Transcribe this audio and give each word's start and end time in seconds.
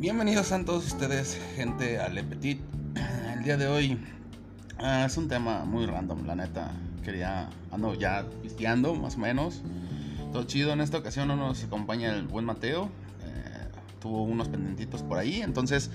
Bienvenidos 0.00 0.52
a 0.52 0.64
todos 0.64 0.86
ustedes, 0.86 1.36
gente 1.56 1.98
al 1.98 2.24
Petit. 2.24 2.60
El 3.34 3.42
día 3.42 3.56
de 3.56 3.66
hoy 3.66 3.98
ah, 4.78 5.04
es 5.04 5.16
un 5.16 5.26
tema 5.26 5.64
muy 5.64 5.86
random, 5.86 6.24
la 6.24 6.36
neta. 6.36 6.70
Quería, 7.02 7.50
ando 7.72 7.94
ya 7.94 8.24
pisteando, 8.40 8.94
más 8.94 9.16
o 9.16 9.18
menos. 9.18 9.60
Todo 10.32 10.44
chido. 10.44 10.72
En 10.72 10.82
esta 10.82 10.98
ocasión 10.98 11.26
no 11.26 11.34
nos 11.34 11.64
acompaña 11.64 12.14
el 12.14 12.28
buen 12.28 12.44
Mateo. 12.44 12.90
Eh, 13.24 13.68
tuvo 14.00 14.22
unos 14.22 14.46
pendientitos 14.46 15.02
por 15.02 15.18
ahí. 15.18 15.42
Entonces, 15.42 15.90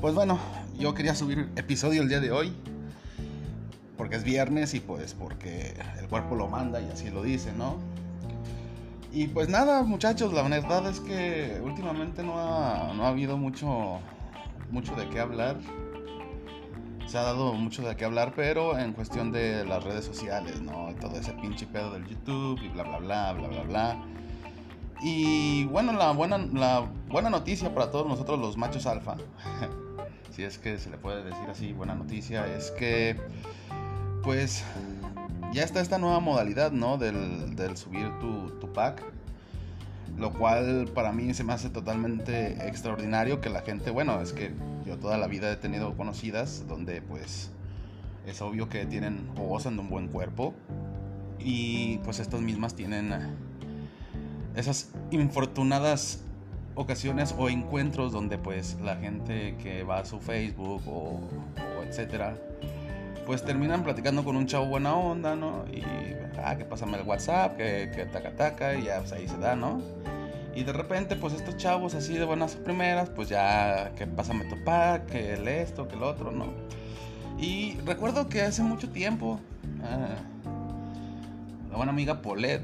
pues 0.00 0.14
bueno, 0.14 0.38
yo 0.78 0.94
quería 0.94 1.14
subir 1.14 1.50
episodio 1.56 2.00
el 2.00 2.08
día 2.08 2.20
de 2.20 2.32
hoy. 2.32 2.50
Porque 3.98 4.16
es 4.16 4.24
viernes 4.24 4.72
y 4.72 4.80
pues 4.80 5.12
porque 5.12 5.74
el 6.00 6.08
cuerpo 6.08 6.34
lo 6.34 6.48
manda 6.48 6.80
y 6.80 6.88
así 6.88 7.10
lo 7.10 7.22
dice, 7.22 7.52
¿no? 7.52 7.76
Y 9.14 9.28
pues 9.28 9.48
nada, 9.48 9.84
muchachos, 9.84 10.32
la 10.32 10.42
verdad 10.42 10.88
es 10.88 10.98
que 10.98 11.60
últimamente 11.62 12.24
no 12.24 12.36
ha, 12.36 12.92
no 12.94 13.04
ha 13.04 13.10
habido 13.10 13.38
mucho, 13.38 14.00
mucho 14.72 14.96
de 14.96 15.08
qué 15.08 15.20
hablar. 15.20 15.56
Se 17.06 17.16
ha 17.16 17.22
dado 17.22 17.52
mucho 17.52 17.82
de 17.82 17.94
qué 17.94 18.06
hablar, 18.06 18.32
pero 18.34 18.76
en 18.76 18.92
cuestión 18.92 19.30
de 19.30 19.64
las 19.64 19.84
redes 19.84 20.04
sociales, 20.04 20.60
¿no? 20.60 20.92
Todo 21.00 21.16
ese 21.16 21.32
pinche 21.34 21.64
pedo 21.64 21.92
del 21.92 22.04
YouTube 22.08 22.60
y 22.60 22.68
bla, 22.70 22.82
bla, 22.82 22.98
bla, 22.98 23.32
bla, 23.34 23.46
bla, 23.46 23.62
bla. 23.62 24.04
Y 25.00 25.66
bueno, 25.66 25.92
la 25.92 26.10
buena, 26.10 26.38
la 26.38 26.80
buena 27.08 27.30
noticia 27.30 27.72
para 27.72 27.92
todos 27.92 28.08
nosotros 28.08 28.40
los 28.40 28.56
machos 28.56 28.84
alfa, 28.84 29.14
si 30.32 30.42
es 30.42 30.58
que 30.58 30.76
se 30.76 30.90
le 30.90 30.98
puede 30.98 31.22
decir 31.22 31.48
así, 31.48 31.72
buena 31.72 31.94
noticia, 31.94 32.52
es 32.52 32.72
que 32.72 33.16
pues 34.24 34.64
ya 35.54 35.62
está 35.62 35.80
esta 35.80 35.98
nueva 35.98 36.18
modalidad, 36.18 36.72
¿no? 36.72 36.98
Del, 36.98 37.76
subir 37.76 38.10
tu, 38.18 38.72
pack. 38.72 39.02
Lo 40.18 40.32
cual 40.32 40.90
para 40.94 41.12
mí 41.12 41.32
se 41.32 41.44
me 41.44 41.52
hace 41.52 41.70
totalmente 41.70 42.68
extraordinario 42.68 43.40
que 43.40 43.50
la 43.50 43.62
gente, 43.62 43.90
bueno, 43.90 44.20
es 44.20 44.32
que 44.32 44.52
yo 44.84 44.98
toda 44.98 45.16
la 45.16 45.26
vida 45.26 45.50
he 45.50 45.56
tenido 45.56 45.96
conocidas 45.96 46.66
donde 46.68 47.02
pues 47.02 47.50
es 48.26 48.40
obvio 48.40 48.68
que 48.68 48.86
tienen 48.86 49.28
o 49.36 49.42
gozan 49.42 49.76
de 49.76 49.82
un 49.82 49.90
buen 49.90 50.08
cuerpo. 50.08 50.54
Y 51.38 51.98
pues 51.98 52.18
estas 52.18 52.40
mismas 52.40 52.74
tienen 52.74 53.12
esas 54.56 54.90
infortunadas 55.10 56.20
ocasiones 56.74 57.34
o 57.38 57.48
encuentros 57.48 58.12
donde 58.12 58.38
pues 58.38 58.76
la 58.82 58.96
gente 58.96 59.56
que 59.62 59.84
va 59.84 59.98
a 59.98 60.04
su 60.04 60.20
Facebook 60.20 60.82
o, 60.86 61.20
o 61.78 61.82
etcétera 61.84 62.36
pues 63.26 63.44
terminan 63.44 63.82
platicando 63.82 64.24
con 64.24 64.36
un 64.36 64.46
chavo 64.46 64.66
buena 64.66 64.94
onda, 64.94 65.36
¿no? 65.36 65.64
Y, 65.72 65.82
ah, 66.42 66.56
que 66.56 66.64
pásame 66.64 66.98
el 66.98 67.06
WhatsApp, 67.06 67.56
que, 67.56 67.90
que 67.94 68.06
taca 68.06 68.34
taca, 68.36 68.74
y 68.74 68.84
ya 68.84 69.00
pues 69.00 69.12
ahí 69.12 69.28
se 69.28 69.38
da, 69.38 69.56
¿no? 69.56 69.80
Y 70.54 70.62
de 70.62 70.72
repente, 70.72 71.16
pues 71.16 71.34
estos 71.34 71.56
chavos 71.56 71.94
así 71.94 72.14
de 72.14 72.24
buenas 72.24 72.54
primeras, 72.54 73.10
pues 73.10 73.28
ya, 73.28 73.92
que 73.96 74.06
pásame 74.06 74.44
tu 74.44 74.62
pack, 74.62 75.06
que 75.06 75.34
el 75.34 75.48
esto, 75.48 75.88
que 75.88 75.96
el 75.96 76.02
otro, 76.02 76.30
¿no? 76.30 76.46
Y 77.38 77.78
recuerdo 77.84 78.28
que 78.28 78.42
hace 78.42 78.62
mucho 78.62 78.90
tiempo, 78.90 79.40
ah, 79.82 80.16
la 81.70 81.76
buena 81.76 81.92
amiga 81.92 82.22
Polet 82.22 82.62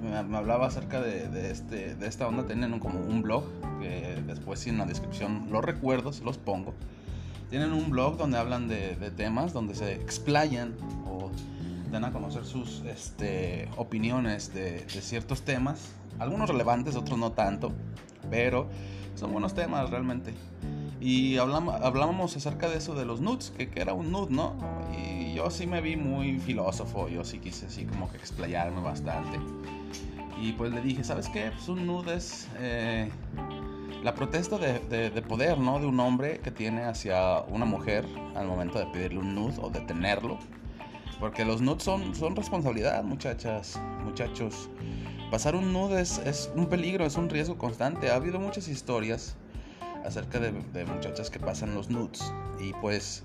me, 0.00 0.36
hablaba 0.36 0.66
acerca 0.66 1.00
de, 1.00 1.50
este, 1.50 1.94
de 1.96 2.06
esta 2.06 2.28
onda, 2.28 2.46
tienen 2.46 2.78
como 2.78 3.00
un 3.00 3.22
blog, 3.22 3.44
que 3.80 4.22
después 4.26 4.66
en 4.66 4.78
la 4.78 4.84
descripción 4.84 5.48
los 5.50 5.64
recuerdo, 5.64 6.12
se 6.12 6.22
los 6.24 6.38
pongo 6.38 6.74
tienen 7.50 7.72
un 7.72 7.90
blog 7.90 8.16
donde 8.16 8.38
hablan 8.38 8.68
de, 8.68 8.94
temas, 9.16 9.52
donde 9.52 9.74
se 9.74 9.94
explayan 9.94 10.74
o 11.06 11.30
dan 11.90 12.04
a 12.04 12.12
conocer 12.12 12.44
sus 12.44 12.82
este, 12.82 13.68
opiniones 13.76 14.54
de, 14.54 14.86
ciertos 14.88 15.42
temas. 15.42 15.92
Algunos 16.20 16.48
relevantes, 16.48 16.94
otros 16.94 17.18
no 17.18 17.32
tanto, 17.32 17.72
pero 18.30 18.68
son 19.16 19.32
buenos 19.32 19.54
temas 19.54 19.90
realmente. 19.90 20.32
Y 21.00 21.38
hablamos, 21.38 21.74
hablábamos 21.82 22.36
acerca 22.36 22.68
de 22.68 22.76
eso 22.76 22.94
de 22.94 23.04
los 23.04 23.20
nudes, 23.20 23.52
que, 23.56 23.68
era 23.74 23.94
un 23.94 24.12
nude, 24.12 24.30
¿no? 24.30 24.54
Y 24.96 25.34
yo 25.34 25.50
sí 25.50 25.66
me 25.66 25.80
vi 25.80 25.96
muy 25.96 26.38
filósofo, 26.38 27.08
yo 27.08 27.24
sí 27.24 27.38
quise 27.38 27.66
así 27.66 27.84
como 27.84 28.10
que 28.10 28.18
explayarme 28.18 28.80
bastante. 28.80 29.38
Y 30.40 30.52
pues 30.52 30.72
le 30.72 30.80
dije, 30.82 31.02
¿sabes 31.02 31.28
qué? 31.28 31.50
Pues 31.50 31.68
un 31.68 31.86
nude 31.86 32.14
es... 32.14 32.48
Eh, 32.58 33.10
la 34.02 34.14
protesta 34.14 34.58
de, 34.58 35.22
poder, 35.28 35.58
¿no? 35.58 35.78
De 35.78 35.86
un 35.86 36.00
hombre 36.00 36.40
que 36.40 36.50
tiene 36.50 36.84
hacia 36.84 37.40
una 37.48 37.64
mujer 37.64 38.06
al 38.34 38.46
momento 38.46 38.78
de 38.78 38.86
pedirle 38.86 39.18
un 39.18 39.34
nude 39.34 39.54
o 39.60 39.70
de 39.70 39.80
tenerlo. 39.80 40.38
Porque 41.18 41.44
los 41.44 41.60
nudes 41.60 41.82
son, 41.82 42.14
son 42.14 42.34
responsabilidad, 42.34 43.02
muchachas, 43.04 43.78
muchachos. 44.04 44.70
Pasar 45.30 45.54
un 45.54 45.72
nude 45.72 46.00
es, 46.00 46.50
un 46.54 46.66
peligro, 46.66 47.04
es 47.04 47.16
un 47.16 47.28
riesgo 47.28 47.58
constante. 47.58 48.10
Ha 48.10 48.16
habido 48.16 48.40
muchas 48.40 48.68
historias 48.68 49.36
acerca 50.04 50.40
de, 50.40 50.52
muchachas 50.86 51.28
que 51.28 51.38
pasan 51.38 51.74
los 51.74 51.90
nudes 51.90 52.32
y 52.58 52.72
pues 52.80 53.22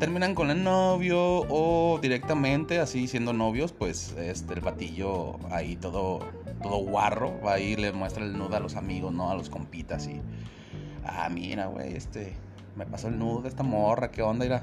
terminan 0.00 0.34
con 0.34 0.50
el 0.50 0.64
novio 0.64 1.46
o 1.48 2.00
directamente 2.02 2.80
así 2.80 3.06
siendo 3.06 3.32
novios, 3.32 3.72
pues 3.72 4.14
este 4.18 4.54
el 4.54 4.60
patillo 4.60 5.38
ahí 5.52 5.76
todo 5.76 6.20
todo 6.58 6.78
guarro, 6.78 7.40
va 7.40 7.58
y 7.58 7.76
le 7.76 7.92
muestra 7.92 8.24
el 8.24 8.36
nudo 8.36 8.56
a 8.56 8.60
los 8.60 8.76
amigos, 8.76 9.12
¿no? 9.12 9.30
A 9.30 9.34
los 9.34 9.50
compitas 9.50 10.06
y... 10.06 10.20
Ah, 11.04 11.28
mira, 11.28 11.66
güey, 11.66 11.94
este... 11.94 12.34
Me 12.76 12.86
pasó 12.86 13.08
el 13.08 13.18
nudo 13.18 13.42
de 13.42 13.48
esta 13.48 13.62
morra, 13.62 14.10
¿qué 14.10 14.22
onda? 14.22 14.46
Irá? 14.46 14.62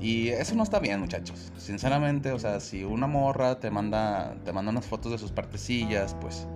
Y 0.00 0.28
eso 0.28 0.54
no 0.54 0.62
está 0.62 0.78
bien, 0.78 1.00
muchachos. 1.00 1.52
Sinceramente, 1.56 2.32
o 2.32 2.38
sea, 2.38 2.60
si 2.60 2.84
una 2.84 3.06
morra 3.06 3.58
te 3.60 3.70
manda, 3.70 4.34
te 4.44 4.52
manda 4.52 4.70
unas 4.70 4.84
fotos 4.84 5.12
de 5.12 5.18
sus 5.18 5.32
partecillas, 5.32 6.14
pues... 6.20 6.46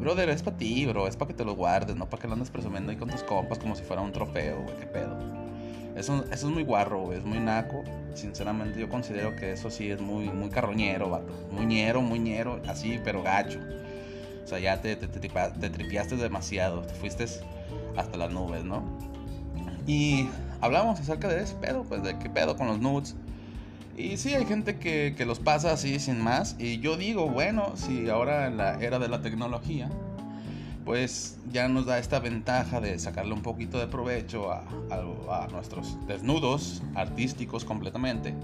Brother, 0.00 0.30
es 0.30 0.42
para 0.42 0.56
ti, 0.56 0.86
bro. 0.86 1.06
Es 1.06 1.16
para 1.16 1.28
que 1.28 1.34
te 1.34 1.44
lo 1.44 1.54
guardes, 1.54 1.94
no 1.94 2.10
para 2.10 2.20
que 2.20 2.26
lo 2.26 2.34
andes 2.34 2.50
presumiendo 2.50 2.90
ahí 2.90 2.96
con 2.96 3.08
tus 3.10 3.22
compas 3.22 3.58
como 3.58 3.76
si 3.76 3.84
fuera 3.84 4.02
un 4.02 4.10
trofeo, 4.10 4.62
güey. 4.62 4.76
¿Qué 4.78 4.86
pedo? 4.86 5.41
Eso, 5.96 6.24
eso 6.30 6.48
es 6.48 6.54
muy 6.54 6.64
guarro. 6.64 7.12
Es 7.12 7.24
muy 7.24 7.38
naco. 7.38 7.84
Sinceramente, 8.14 8.80
yo 8.80 8.88
considero 8.88 9.34
que 9.36 9.52
eso 9.52 9.70
sí 9.70 9.90
es 9.90 10.00
muy, 10.00 10.28
muy 10.28 10.50
carroñero, 10.50 11.10
vato. 11.10 11.32
Muy 11.50 11.66
ñero, 11.66 12.02
muy 12.02 12.18
ñero, 12.18 12.60
así, 12.66 13.00
pero 13.04 13.22
gacho. 13.22 13.58
O 14.44 14.46
sea, 14.46 14.58
ya 14.58 14.80
te, 14.80 14.96
te, 14.96 15.08
te, 15.08 16.16
demasiado. 16.16 16.82
Te 16.82 16.94
fuiste 16.94 17.26
hasta 17.96 18.16
las 18.16 18.30
nubes, 18.30 18.64
¿no? 18.64 18.82
Y 19.86 20.28
hablamos 20.60 21.00
acerca 21.00 21.28
de 21.28 21.42
ese 21.42 21.54
pedo, 21.54 21.84
pues 21.84 22.02
de 22.02 22.18
qué 22.18 22.28
pedo 22.30 22.56
con 22.56 22.66
los 22.66 22.78
nudes. 22.78 23.14
Y 23.96 24.16
sí, 24.16 24.34
hay 24.34 24.46
gente 24.46 24.78
que, 24.78 25.14
que 25.16 25.26
los 25.26 25.38
pasa 25.38 25.72
así 25.72 25.98
sin 25.98 26.20
más. 26.20 26.56
Y 26.58 26.78
yo 26.80 26.96
digo, 26.96 27.28
bueno, 27.28 27.72
si 27.76 28.08
ahora 28.08 28.46
en 28.46 28.56
la 28.56 28.80
era 28.80 28.98
de 28.98 29.08
la 29.08 29.20
tecnología 29.20 29.90
pues 30.84 31.38
ya 31.52 31.68
nos 31.68 31.86
da 31.86 31.98
esta 31.98 32.18
ventaja 32.18 32.80
de 32.80 32.98
sacarle 32.98 33.32
un 33.32 33.42
poquito 33.42 33.78
de 33.78 33.86
provecho 33.86 34.50
a, 34.52 34.64
nuestros 35.50 35.96
desnudos 36.06 36.82
artísticos 36.94 37.64
completamente, 37.64 38.34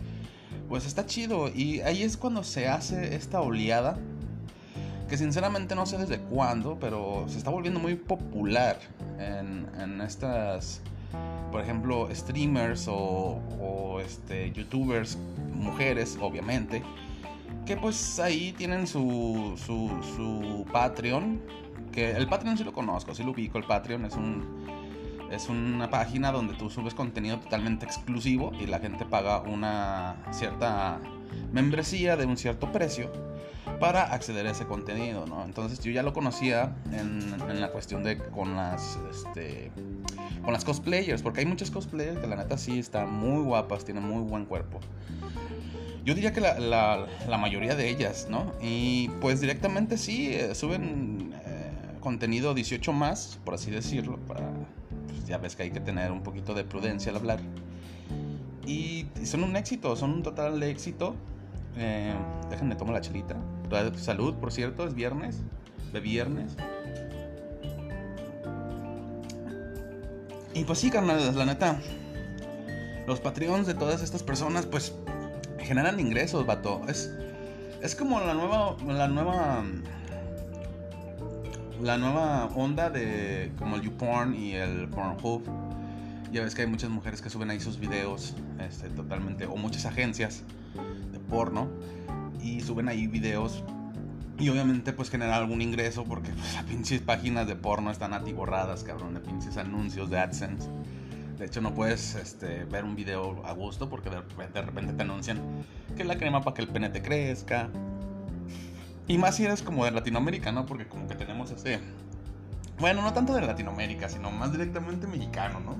pues 0.69 0.87
está 0.87 1.07
chido. 1.07 1.49
Y 1.49 1.81
ahí 1.81 2.03
es 2.03 2.17
cuando 2.17 2.45
se 2.45 2.69
hace 2.69 3.15
esta 3.15 3.41
oleada, 3.41 3.99
que 5.09 5.17
sinceramente 5.17 5.75
no 5.75 5.87
sé 5.87 5.99
desde 5.99 6.19
cuándo, 6.19 6.79
pero 6.79 7.25
se 7.29 7.39
está 7.39 7.51
volviendo 7.51 7.81
muy 7.81 7.97
popular 7.97 8.79
en, 9.19 9.67
en 9.81 10.01
estas, 10.01 10.81
por 11.51 11.61
ejemplo, 11.63 12.09
streamers 12.15 12.87
o, 12.89 13.41
o 13.61 14.01
este, 14.01 14.53
youtubers, 14.53 15.19
mujeres, 15.55 16.19
obviamente, 16.21 16.83
que 17.67 17.77
pues 17.77 18.19
ahí 18.21 18.53
tienen 18.57 18.87
su, 18.87 19.55
su, 19.57 19.91
su 20.17 20.65
Patreon 20.73 21.41
el 22.05 22.27
Patreon 22.29 22.57
sí 22.57 22.65
lo 22.65 22.73
conozco, 22.73 23.15
sí 23.15 23.23
lo 23.23 23.33
ubico. 23.33 23.59
El 23.59 23.65
Patreon 23.65 24.05
es 24.05 24.15
un 24.15 24.67
es 25.31 25.49
una 25.49 25.91
página 25.91 26.33
donde 26.33 26.55
tú 26.55 26.71
subes 26.71 26.95
contenido 26.95 27.39
totalmente 27.39 27.85
exclusivo 27.85 28.53
y 28.59 28.67
la 28.67 28.79
gente 28.79 29.05
paga 29.05 29.41
una 29.43 30.17
cierta 30.31 31.01
membresía 31.53 32.17
de 32.17 32.25
un 32.25 32.37
cierto 32.37 32.73
precio 32.73 33.13
para 33.79 34.05
acceder 34.15 34.47
a 34.47 34.51
ese 34.53 34.67
contenido, 34.67 35.27
¿no? 35.27 35.45
Entonces 35.45 35.81
yo 35.81 35.91
ya 35.93 36.03
lo 36.03 36.13
conocía 36.13 36.75
en, 36.93 37.21
en 37.49 37.61
la 37.61 37.71
cuestión 37.71 38.03
de 38.03 38.17
con 38.17 38.57
las 38.57 38.99
este, 39.11 39.71
con 40.43 40.53
las 40.53 40.65
cosplayers, 40.65 41.23
porque 41.23 41.41
hay 41.41 41.47
muchas 41.47 41.71
cosplayers 41.71 42.19
que 42.19 42.27
la 42.27 42.37
neta 42.37 42.57
sí 42.57 42.79
están 42.79 43.13
muy 43.13 43.43
guapas, 43.43 43.85
tienen 43.85 44.05
muy 44.05 44.23
buen 44.23 44.47
cuerpo. 44.47 44.81
Yo 46.05 46.15
diría 46.15 46.33
que 46.33 46.41
la, 46.41 46.59
la, 46.59 47.07
la 47.29 47.37
mayoría 47.37 47.75
de 47.75 47.91
ellas, 47.91 48.29
¿no? 48.31 48.53
Y 48.63 49.11
pues 49.21 49.43
directamente 49.43 49.99
sí, 49.99 50.33
eh, 50.33 50.55
suben 50.55 51.35
contenido 52.01 52.55
18 52.55 52.93
más, 52.93 53.39
por 53.45 53.55
así 53.55 53.71
decirlo, 53.71 54.19
para, 54.27 54.51
pues 55.07 55.27
ya 55.27 55.39
ves 55.39 55.57
que 55.57 55.65
hay 55.65 55.71
que 55.71 55.81
tener 55.81 56.13
un 56.13 56.23
poquito 56.23 56.55
de 56.55 56.65
prudencia 56.65 57.11
al 57.11 57.17
hablar. 57.17 57.41
Y, 58.67 59.07
son 59.25 59.45
un 59.45 59.57
éxito, 59.57 59.97
son 59.97 60.11
un 60.11 60.23
total 60.23 60.63
éxito. 60.63 61.15
Eh, 61.77 62.15
déjenme 62.51 62.77
tomar 62.77 62.95
la 62.95 63.01
chelita. 63.01 63.37
Salud, 63.97 64.35
por 64.35 64.53
cierto, 64.53 64.87
es 64.87 64.95
viernes, 64.95 65.41
de 65.93 66.01
viernes. 66.01 66.57
Y 70.55 70.65
pues 70.65 70.79
sí, 70.79 70.91
carnales, 70.91 71.35
la 71.35 71.47
neta. 71.47 71.81
Los 73.07 73.21
Patreons 73.21 73.67
de 73.67 73.75
todas 73.75 74.03
estas 74.03 74.23
personas, 74.23 74.67
pues, 74.67 74.93
generan 75.61 75.99
ingresos, 75.99 76.45
vato. 76.45 76.83
Es, 76.89 77.11
es 77.81 77.95
como 77.95 78.21
la 78.21 78.35
nueva, 78.35 78.77
la 78.87 79.09
nueva 79.09 79.65
la 81.83 81.97
nueva 81.97 82.47
onda 82.55 82.91
de 82.91 83.53
como 83.59 83.77
el 83.77 83.83
YouPorn 83.83 84.35
y 84.35 84.55
el 84.55 84.89
Pornhub. 84.89 85.43
Ya 86.33 86.43
ves 86.43 86.55
que 86.55 86.63
hay 86.63 86.69
muchas 86.69 86.91
mujeres 86.91 87.23
que 87.23 87.31
suben 87.31 87.51
ahí 87.51 87.61
sus 87.61 87.79
videos, 87.79 88.35
este, 88.61 88.91
totalmente, 88.91 89.47
o 89.47 89.57
muchas 89.57 89.87
agencias 89.87 90.43
de 91.13 91.19
porno, 91.21 91.69
y 92.43 92.61
suben 92.61 92.89
ahí 92.89 93.07
videos 93.07 93.63
y 94.39 94.49
obviamente 94.51 94.93
pues 94.93 95.11
generar 95.11 95.35
algún 95.35 95.61
ingreso 95.63 96.05
porque 96.05 96.31
pues, 96.31 96.55
las 96.55 96.65
pinches 96.65 97.01
páginas 97.01 97.47
de 97.47 97.57
porno 97.57 97.91
están 97.91 98.13
atiborradas, 98.13 98.85
cabrón, 98.85 99.15
de 99.15 99.21
pinches 99.21 99.57
anuncios 99.57 100.11
de 100.11 100.19
AdSense. 100.19 100.69
De 101.39 101.47
hecho 101.47 101.61
no 101.61 101.75
puedes 101.75 102.15
este, 102.15 102.65
ver 102.65 102.85
un 102.85 102.95
video 102.95 103.45
a 103.45 103.53
gusto 103.53 103.89
porque 103.89 104.11
de 104.11 104.21
repente, 104.21 104.53
de 104.53 104.63
repente 104.63 104.93
te 104.93 105.03
anuncian 105.03 105.41
que 105.97 106.05
la 106.05 106.17
crema 106.19 106.43
para 106.43 106.55
que 106.55 106.63
el 106.63 106.69
pene 106.69 106.91
te 106.91 107.03
crezca, 107.03 107.69
y 109.09 109.17
más 109.17 109.37
si 109.37 109.45
eres 109.47 109.63
como 109.63 109.87
de 109.87 109.91
Latinoamérica, 109.91 110.53
¿no? 110.53 110.67
Porque 110.67 110.87
como 110.87 111.09
que 111.09 111.15
tenemos 111.15 111.51
ese... 111.51 111.81
Bueno, 112.79 113.03
no 113.03 113.13
tanto 113.13 113.35
de 113.35 113.41
Latinoamérica, 113.41 114.09
sino 114.09 114.31
más 114.31 114.53
directamente 114.53 115.07
mexicano, 115.07 115.61
¿no? 115.61 115.77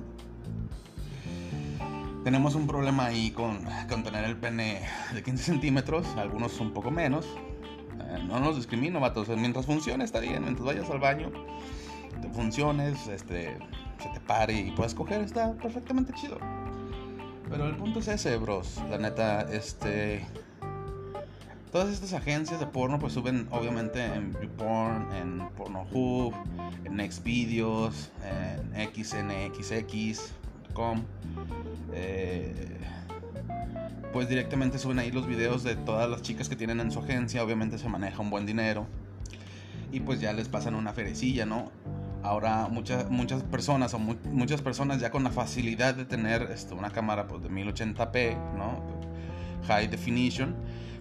Tenemos 2.23 2.55
un 2.55 2.67
problema 2.67 3.05
ahí 3.05 3.31
con, 3.31 3.65
con 3.87 4.03
tener 4.03 4.25
el 4.25 4.35
pene 4.35 4.81
de 5.13 5.23
15 5.23 5.43
centímetros, 5.43 6.07
algunos 6.17 6.59
un 6.59 6.73
poco 6.73 6.91
menos. 6.91 7.25
Eh, 8.01 8.23
no 8.27 8.39
nos 8.39 8.57
discrimino, 8.57 8.99
vatos. 8.99 9.29
Mientras 9.29 9.67
funcione 9.67 10.03
está 10.03 10.19
bien, 10.19 10.43
mientras 10.43 10.65
vayas 10.65 10.89
al 10.89 10.99
baño, 10.99 11.31
te 12.21 12.27
funciones, 12.29 13.07
este, 13.07 13.57
se 13.99 14.09
te 14.09 14.19
pare 14.21 14.53
y 14.53 14.71
puedas 14.71 14.93
coger, 14.93 15.21
está 15.21 15.53
perfectamente 15.53 16.13
chido. 16.13 16.39
Pero 17.49 17.67
el 17.67 17.75
punto 17.77 17.99
es 17.99 18.07
ese, 18.07 18.37
bros. 18.37 18.81
La 18.89 18.97
neta, 18.97 19.41
este 19.43 20.25
Todas 21.71 21.89
estas 21.89 22.13
agencias 22.13 22.59
de 22.59 22.65
porno 22.65 22.97
pues 22.97 23.13
suben 23.13 23.47
obviamente 23.51 24.03
en 24.03 24.33
YouPorn, 24.33 25.13
en 25.13 25.49
Pornohub, 25.55 26.33
en 26.83 27.11
Xvideos, 27.11 28.09
en 28.73 28.91
xnxx.com. 28.91 30.23
Eh, 31.93 32.77
pues 34.11 34.27
directamente 34.27 34.79
suben 34.79 34.97
ahí 34.97 35.11
los 35.11 35.27
videos 35.27 35.61
de 35.63 35.75
todas 35.75 36.09
las 36.09 36.23
chicas 36.23 36.49
que 36.49 36.55
tienen 36.55 36.79
en 36.79 36.89
su 36.89 36.97
agencia, 36.99 37.43
obviamente 37.43 37.77
se 37.77 37.87
maneja 37.87 38.19
un 38.19 38.31
buen 38.31 38.47
dinero 38.47 38.87
y 39.91 39.99
pues 39.99 40.19
ya 40.19 40.33
les 40.33 40.47
pasan 40.49 40.73
una 40.73 40.93
ferecilla, 40.93 41.45
¿no? 41.45 41.71
Ahora 42.23 42.67
muchas 42.67 43.11
muchas 43.11 43.43
personas 43.43 43.93
o 43.93 43.99
muchas 43.99 44.63
personas 44.63 44.99
ya 44.99 45.11
con 45.11 45.23
la 45.23 45.29
facilidad 45.29 45.93
de 45.93 46.05
tener 46.05 46.49
este, 46.51 46.73
una 46.73 46.89
cámara 46.89 47.27
pues, 47.27 47.43
de 47.43 47.49
1080p, 47.51 48.55
¿no? 48.57 48.81
High 49.67 49.87
definition 49.87 50.55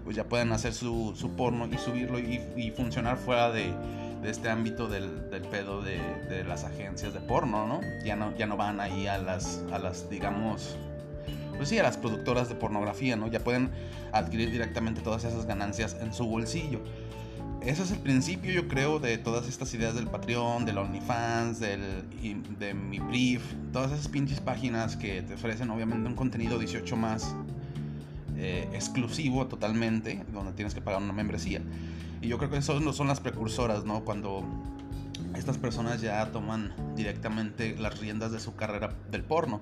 pues 0.08 0.16
ya 0.16 0.24
pueden 0.24 0.52
hacer 0.52 0.72
su, 0.72 1.12
su 1.14 1.32
porno 1.32 1.68
y 1.70 1.76
subirlo 1.76 2.18
y, 2.18 2.72
funcionar 2.74 3.18
fuera 3.18 3.50
de, 3.50 3.74
de, 4.22 4.30
este 4.30 4.48
ámbito 4.48 4.88
del, 4.88 5.28
del 5.28 5.42
pedo 5.42 5.82
de, 5.82 6.00
de, 6.30 6.44
las 6.44 6.64
agencias 6.64 7.12
de 7.12 7.20
porno, 7.20 7.66
¿no? 7.66 7.82
Ya 8.06 8.16
no, 8.16 8.34
ya 8.38 8.46
no 8.46 8.56
van 8.56 8.80
ahí 8.80 9.06
a 9.06 9.18
las, 9.18 9.62
a 9.70 9.78
las, 9.78 10.08
digamos, 10.08 10.78
pues 11.58 11.68
sí, 11.68 11.78
a 11.78 11.82
las 11.82 11.98
productoras 11.98 12.48
de 12.48 12.54
pornografía, 12.54 13.16
¿no? 13.16 13.26
Ya 13.26 13.40
pueden 13.40 13.68
adquirir 14.10 14.50
directamente 14.50 15.02
todas 15.02 15.24
esas 15.24 15.44
ganancias 15.44 15.94
en 16.00 16.14
su 16.14 16.24
bolsillo. 16.24 16.80
Ese 17.60 17.82
es 17.82 17.90
el 17.90 17.98
principio, 17.98 18.50
yo 18.50 18.66
creo, 18.66 19.00
de 19.00 19.18
todas 19.18 19.46
estas 19.46 19.74
ideas 19.74 19.94
del 19.94 20.06
Patreon, 20.06 20.64
del 20.64 20.78
OnlyFans, 20.78 21.60
del, 21.60 21.82
de 22.58 22.72
mi 22.72 22.98
brief, 22.98 23.42
todas 23.74 23.92
esas 23.92 24.08
pinches 24.08 24.40
páginas 24.40 24.96
que 24.96 25.20
te 25.20 25.34
ofrecen 25.34 25.68
obviamente 25.68 26.08
un 26.08 26.14
contenido 26.14 26.58
18 26.58 26.96
más 26.96 27.34
eh, 28.38 28.68
exclusivo 28.72 29.46
totalmente, 29.46 30.24
donde 30.32 30.52
tienes 30.52 30.72
que 30.74 30.80
pagar 30.80 31.02
una 31.02 31.12
membresía. 31.12 31.60
Y 32.22 32.28
yo 32.28 32.38
creo 32.38 32.50
que 32.50 32.58
eso 32.58 32.78
no 32.80 32.92
son 32.92 33.08
las 33.08 33.20
precursoras, 33.20 33.84
¿no? 33.84 34.04
Cuando 34.04 34.44
estas 35.34 35.58
personas 35.58 36.00
ya 36.00 36.24
toman 36.30 36.72
directamente 36.96 37.76
las 37.76 37.98
riendas 37.98 38.32
de 38.32 38.40
su 38.40 38.54
carrera 38.54 38.94
del 39.10 39.24
porno. 39.24 39.60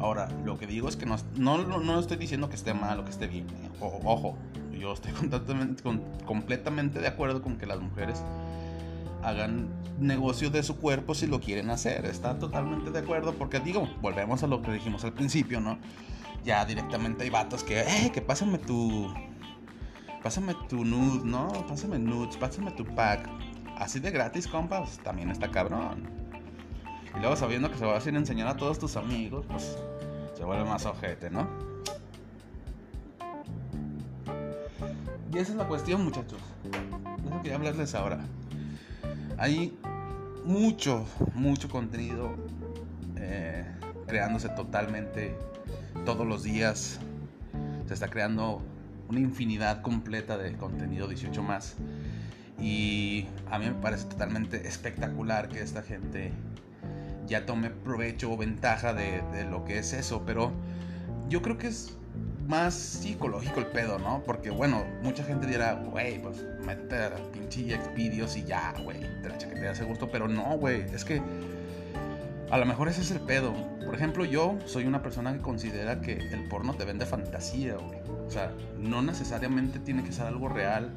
Ahora, 0.00 0.28
lo 0.44 0.58
que 0.58 0.66
digo 0.66 0.88
es 0.88 0.96
que 0.96 1.06
no, 1.06 1.16
no, 1.36 1.58
no 1.58 1.98
estoy 1.98 2.16
diciendo 2.16 2.48
que 2.48 2.56
esté 2.56 2.74
mal 2.74 3.00
o 3.00 3.04
que 3.04 3.10
esté 3.10 3.26
bien. 3.26 3.46
¿eh? 3.48 3.70
ojo, 3.80 4.36
yo 4.78 4.92
estoy 4.92 5.12
completamente, 5.18 5.82
completamente 6.24 7.00
de 7.00 7.08
acuerdo 7.08 7.42
con 7.42 7.56
que 7.56 7.66
las 7.66 7.80
mujeres 7.80 8.22
hagan 9.22 9.68
negocio 10.00 10.50
de 10.50 10.62
su 10.62 10.76
cuerpo 10.76 11.14
si 11.14 11.26
lo 11.26 11.40
quieren 11.40 11.70
hacer. 11.70 12.04
Está 12.06 12.38
totalmente 12.38 12.90
de 12.90 12.98
acuerdo 12.98 13.34
porque 13.34 13.60
digo, 13.60 13.88
volvemos 14.00 14.42
a 14.42 14.46
lo 14.46 14.62
que 14.62 14.72
dijimos 14.72 15.04
al 15.04 15.12
principio, 15.12 15.60
¿no? 15.60 15.78
Ya 16.44 16.64
directamente 16.64 17.24
hay 17.24 17.30
vatos 17.30 17.64
que, 17.64 17.80
eh, 17.80 18.10
que 18.12 18.22
pásame 18.22 18.58
tu. 18.58 19.12
Pásame 20.22 20.54
tu 20.68 20.84
nude, 20.84 21.24
¿no? 21.24 21.48
Pásame 21.68 21.98
nudes, 21.98 22.36
pásame 22.36 22.72
tu 22.72 22.84
pack. 22.84 23.28
Así 23.76 24.00
de 24.00 24.10
gratis, 24.10 24.48
compa, 24.48 24.82
pues, 24.82 24.98
también 24.98 25.30
está 25.30 25.50
cabrón. 25.50 26.10
Y 27.16 27.20
luego 27.20 27.36
sabiendo 27.36 27.70
que 27.70 27.78
se 27.78 27.86
va 27.86 27.94
a 27.94 27.98
hacer 27.98 28.14
enseñar 28.14 28.48
a 28.48 28.56
todos 28.56 28.78
tus 28.78 28.96
amigos, 28.96 29.46
pues 29.48 29.78
se 30.36 30.44
vuelve 30.44 30.64
más 30.64 30.84
ojete, 30.86 31.30
¿no? 31.30 31.48
Y 35.32 35.38
esa 35.38 35.52
es 35.52 35.58
la 35.58 35.66
cuestión, 35.66 36.04
muchachos. 36.04 36.40
De 36.64 36.70
eso 37.28 37.42
quería 37.42 37.56
hablarles 37.56 37.94
ahora. 37.94 38.18
Hay 39.36 39.78
mucho, 40.44 41.06
mucho 41.34 41.68
contenido 41.68 42.34
eh, 43.16 43.64
creándose 44.06 44.48
totalmente 44.48 45.36
todos 46.04 46.26
los 46.26 46.42
días 46.42 46.98
se 47.86 47.94
está 47.94 48.08
creando 48.08 48.62
una 49.08 49.20
infinidad 49.20 49.82
completa 49.82 50.36
de 50.36 50.52
contenido 50.54 51.08
18 51.08 51.42
más. 51.42 51.76
Y 52.60 53.26
a 53.50 53.58
mí 53.58 53.66
me 53.66 53.74
parece 53.74 54.04
totalmente 54.06 54.66
espectacular 54.66 55.48
que 55.48 55.60
esta 55.60 55.82
gente 55.82 56.32
ya 57.26 57.46
tome 57.46 57.70
provecho 57.70 58.32
o 58.32 58.36
ventaja 58.36 58.94
de, 58.94 59.44
lo 59.50 59.64
que 59.64 59.78
es 59.78 59.92
eso. 59.92 60.22
Pero 60.26 60.52
yo 61.28 61.40
creo 61.40 61.56
que 61.56 61.68
es 61.68 61.96
más 62.46 62.74
psicológico 62.74 63.60
el 63.60 63.66
pedo, 63.66 63.98
¿no? 63.98 64.22
Porque 64.24 64.50
bueno, 64.50 64.84
mucha 65.02 65.22
gente 65.22 65.46
dirá, 65.46 65.74
güey, 65.74 66.20
pues 66.20 66.44
métete 66.64 66.96
a 66.96 67.14
pinche 67.32 67.78
Xvideos 67.78 68.36
y 68.36 68.44
ya, 68.44 68.74
güey, 68.82 69.00
te 69.22 69.28
la 69.28 69.38
chaqueteas 69.38 69.78
ese 69.78 69.84
gusto. 69.84 70.08
Pero 70.10 70.26
no, 70.26 70.56
güey, 70.58 70.80
es 70.92 71.04
que 71.04 71.22
a 72.50 72.58
lo 72.58 72.66
mejor 72.66 72.88
ese 72.88 73.02
es 73.02 73.10
el 73.10 73.20
pedo. 73.20 73.54
Por 73.84 73.94
ejemplo, 73.94 74.24
yo 74.24 74.58
soy 74.66 74.84
una 74.84 75.02
persona 75.02 75.32
que 75.32 75.40
considera 75.40 76.00
que 76.00 76.12
el 76.12 76.48
porno 76.48 76.74
te 76.74 76.84
vende 76.84 77.06
fantasía, 77.06 77.76
güey. 77.76 77.98
O 78.26 78.30
sea, 78.30 78.52
no 78.78 79.02
necesariamente 79.02 79.78
tiene 79.78 80.02
que 80.02 80.12
ser 80.12 80.26
algo 80.26 80.48
real 80.48 80.92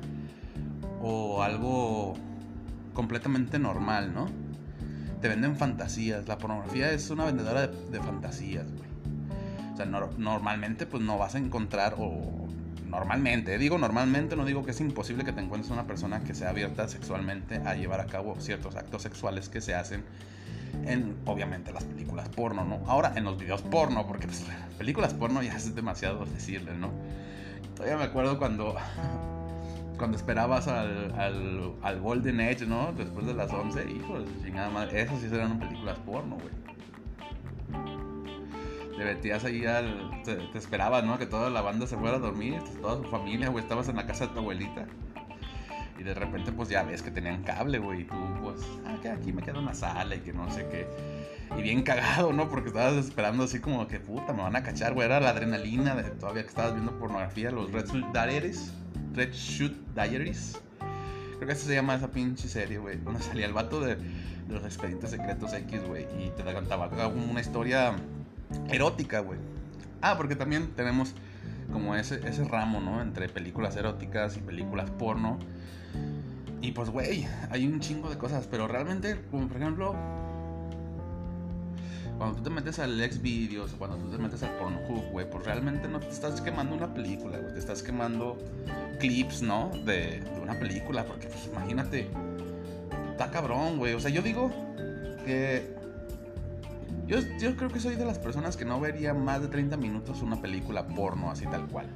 o 1.02 1.44
algo 1.44 2.16
completamente 2.94 3.60
normal, 3.60 4.14
¿no? 4.14 4.28
Te 5.22 5.28
venden 5.28 5.56
fantasías. 5.56 6.28
La 6.28 6.38
pornografía 6.38 6.92
es 6.92 7.10
una 7.10 7.26
vendedora 7.26 7.68
de, 7.68 8.00
fantasías, 8.00 8.66
güey. 8.72 8.90
O 9.74 9.78
sea, 9.78 9.86
normalmente 9.86 10.86
pues 10.86 11.04
no 11.04 11.18
vas 11.18 11.36
a 11.36 11.38
encontrar 11.38 11.96
o 11.98 12.48
normalmente, 12.88 13.58
digo 13.58 13.78
normalmente, 13.78 14.36
no 14.36 14.44
digo 14.44 14.66
que 14.66 14.72
es 14.72 14.82
imposible 14.82 15.24
que 15.24 15.32
te 15.32 15.40
encuentres 15.40 15.72
una 15.72 15.88
persona 15.88 16.24
que 16.26 16.36
sea 16.36 16.50
abierta 16.50 16.90
sexualmente 16.90 17.62
a 17.66 17.74
llevar 17.76 18.02
a 18.02 18.06
cabo 18.06 18.36
ciertos 18.40 18.76
actos 18.76 19.02
sexuales 19.02 19.48
que 19.48 19.62
se 19.62 19.74
hacen 19.74 20.04
en 20.86 21.18
obviamente 21.26 21.72
las 21.72 21.84
películas 21.84 22.30
porno, 22.30 22.64
¿no? 22.66 22.82
Ahora 22.88 23.14
en 23.16 23.24
los 23.24 23.38
videos 23.38 23.62
porno, 23.62 24.08
porque 24.08 24.28
pues, 24.28 24.46
películas 24.78 25.14
porno 25.14 25.42
ya 25.42 25.56
es 25.56 25.74
demasiado 25.76 26.26
decirle, 26.26 26.74
¿no? 26.76 26.92
Todavía 27.76 27.98
me 27.98 28.04
acuerdo 28.04 28.38
cuando 28.38 28.76
cuando 29.98 30.18
esperabas 30.18 30.68
al, 30.68 31.14
al, 31.84 32.00
Golden 32.00 32.40
Edge, 32.40 32.66
¿no? 32.66 32.92
Después 32.94 33.28
de 33.28 33.36
las 33.36 33.52
11, 33.52 33.92
hijos, 33.92 34.24
chingada 34.44 34.70
madre. 34.72 35.02
Esas 35.02 35.20
sí 35.20 35.28
eran 35.32 35.60
películas 35.60 36.00
porno, 36.00 36.38
güey. 36.38 36.62
Te 38.98 39.06
metías 39.06 39.44
ahí 39.46 39.64
al. 39.66 40.24
Te, 40.24 40.36
te, 40.36 40.58
esperabas, 40.58 41.04
¿no? 41.04 41.20
Que 41.20 41.28
toda 41.28 41.52
la 41.52 41.62
banda 41.62 41.86
se 41.86 41.98
fuera 41.98 42.16
a 42.16 42.20
dormir, 42.20 42.64
toda 42.82 42.98
su 42.98 43.04
familia, 43.12 43.50
güey. 43.50 43.64
Estabas 43.64 43.90
en 43.90 43.98
la 43.98 44.08
casa 44.08 44.26
de 44.26 44.34
tu 44.34 44.40
abuelita. 44.40 44.88
Y 46.02 46.04
de 46.04 46.16
repente, 46.16 46.52
pues 46.52 46.68
ya 46.68 46.82
ves 46.82 47.04
que 47.04 47.12
tenían 47.12 47.44
cable, 47.44 47.78
güey. 47.78 48.02
Y 48.02 48.04
tú, 48.06 48.16
pues, 48.42 48.60
ah, 48.88 48.96
que 49.04 49.10
aquí 49.10 49.32
me 49.32 49.44
queda 49.44 49.60
una 49.60 49.76
sala 49.76 50.16
y 50.16 50.22
que 50.22 50.34
no 50.34 50.50
sé 50.50 50.66
qué. 50.72 50.88
Y 51.56 51.62
bien 51.62 51.84
cagado, 51.84 52.34
¿no? 52.34 52.50
Porque 52.50 52.70
estabas 52.70 52.96
esperando 52.96 53.44
así 53.44 53.60
como 53.60 53.88
que, 53.88 54.00
puta, 54.00 54.34
me 54.34 54.42
van 54.42 54.56
a 54.56 54.64
cachar, 54.64 54.96
güey. 54.96 55.06
Era 55.06 55.20
la 55.20 55.30
adrenalina 55.30 55.94
de 55.94 56.10
todavía 56.10 56.42
que 56.42 56.50
estabas 56.50 56.74
viendo 56.74 56.98
pornografía, 56.98 57.52
los 57.52 57.72
Red 57.72 57.86
Shoot 57.86 58.12
Diaries. 58.14 58.74
Red 59.14 59.32
Shoot 59.32 59.74
Diaries. 59.94 60.60
Creo 61.36 61.46
que 61.46 61.52
así 61.52 61.68
se 61.68 61.76
llama 61.76 61.94
esa 61.94 62.10
pinche 62.10 62.48
serie, 62.48 62.80
güey. 62.80 62.98
Donde 62.98 63.22
salía 63.22 63.46
el 63.46 63.54
vato 63.54 63.80
de, 63.80 63.96
los 64.50 64.66
expedientes 64.66 65.12
secretos 65.12 65.54
X, 65.54 65.84
güey. 65.88 66.08
Y 66.20 66.32
te 66.36 66.44
cantaba 66.44 66.88
una 67.10 67.42
historia 67.42 67.94
erótica, 68.72 69.20
güey. 69.20 69.38
Ah, 70.02 70.16
porque 70.18 70.36
también 70.36 70.72
tenemos 70.76 71.14
como 71.72 71.96
ese, 71.96 72.28
ese 72.28 72.44
ramo, 72.46 72.80
¿no? 72.80 73.04
Entre 73.04 73.30
películas 73.30 73.76
eróticas 73.76 74.36
y 74.36 74.40
películas 74.40 74.90
porno. 74.90 75.38
Y 76.62 76.72
pues, 76.72 76.90
güey, 76.90 77.28
hay 77.50 77.66
un 77.68 77.80
chingo 77.80 78.10
de 78.10 78.18
cosas, 78.18 78.48
pero 78.50 78.68
realmente, 78.68 79.20
como 79.32 79.48
por 79.48 79.58
ejemplo, 79.58 79.96
cuando 82.18 82.38
tú 82.38 82.44
te 82.44 82.50
metes 82.52 82.78
al 82.78 83.00
Xvideos, 83.00 83.72
cuando 83.80 83.98
tú 83.98 84.12
te 84.12 84.20
metes 84.20 84.44
al 84.44 84.56
Pornhub, 84.58 85.12
güey, 85.12 85.28
pues 85.28 85.44
realmente 85.44 85.88
no 85.88 86.00
te 86.00 86.10
estás 86.10 86.40
quemando 86.40 86.76
una 86.76 86.94
película, 86.94 87.40
güey, 87.40 87.54
te 87.54 87.60
estás 87.60 87.82
quemando 87.82 88.38
clips, 89.00 89.42
¿no? 89.42 89.72
De, 89.86 90.24
una 90.40 90.60
película, 90.60 91.04
porque 91.04 91.28
pues 91.28 91.48
imagínate 91.52 92.10
está 93.22 93.32
cabrón, 93.32 93.78
güey. 93.78 93.94
O 93.94 94.00
sea, 94.00 94.12
yo 94.12 94.22
digo 94.22 94.52
que. 95.26 95.76
Yo, 97.08 97.20
yo 97.40 97.56
creo 97.58 97.70
que 97.70 97.80
soy 97.80 97.96
de 97.96 98.06
las 98.06 98.20
personas 98.20 98.56
que 98.56 98.64
no 98.64 98.80
vería 98.80 99.14
más 99.14 99.42
de 99.42 99.48
30 99.48 99.76
minutos 99.76 100.22
una 100.22 100.42
película 100.42 100.88
porno 100.88 101.30
así 101.30 101.46
tal 101.46 101.68
cual. 101.68 101.88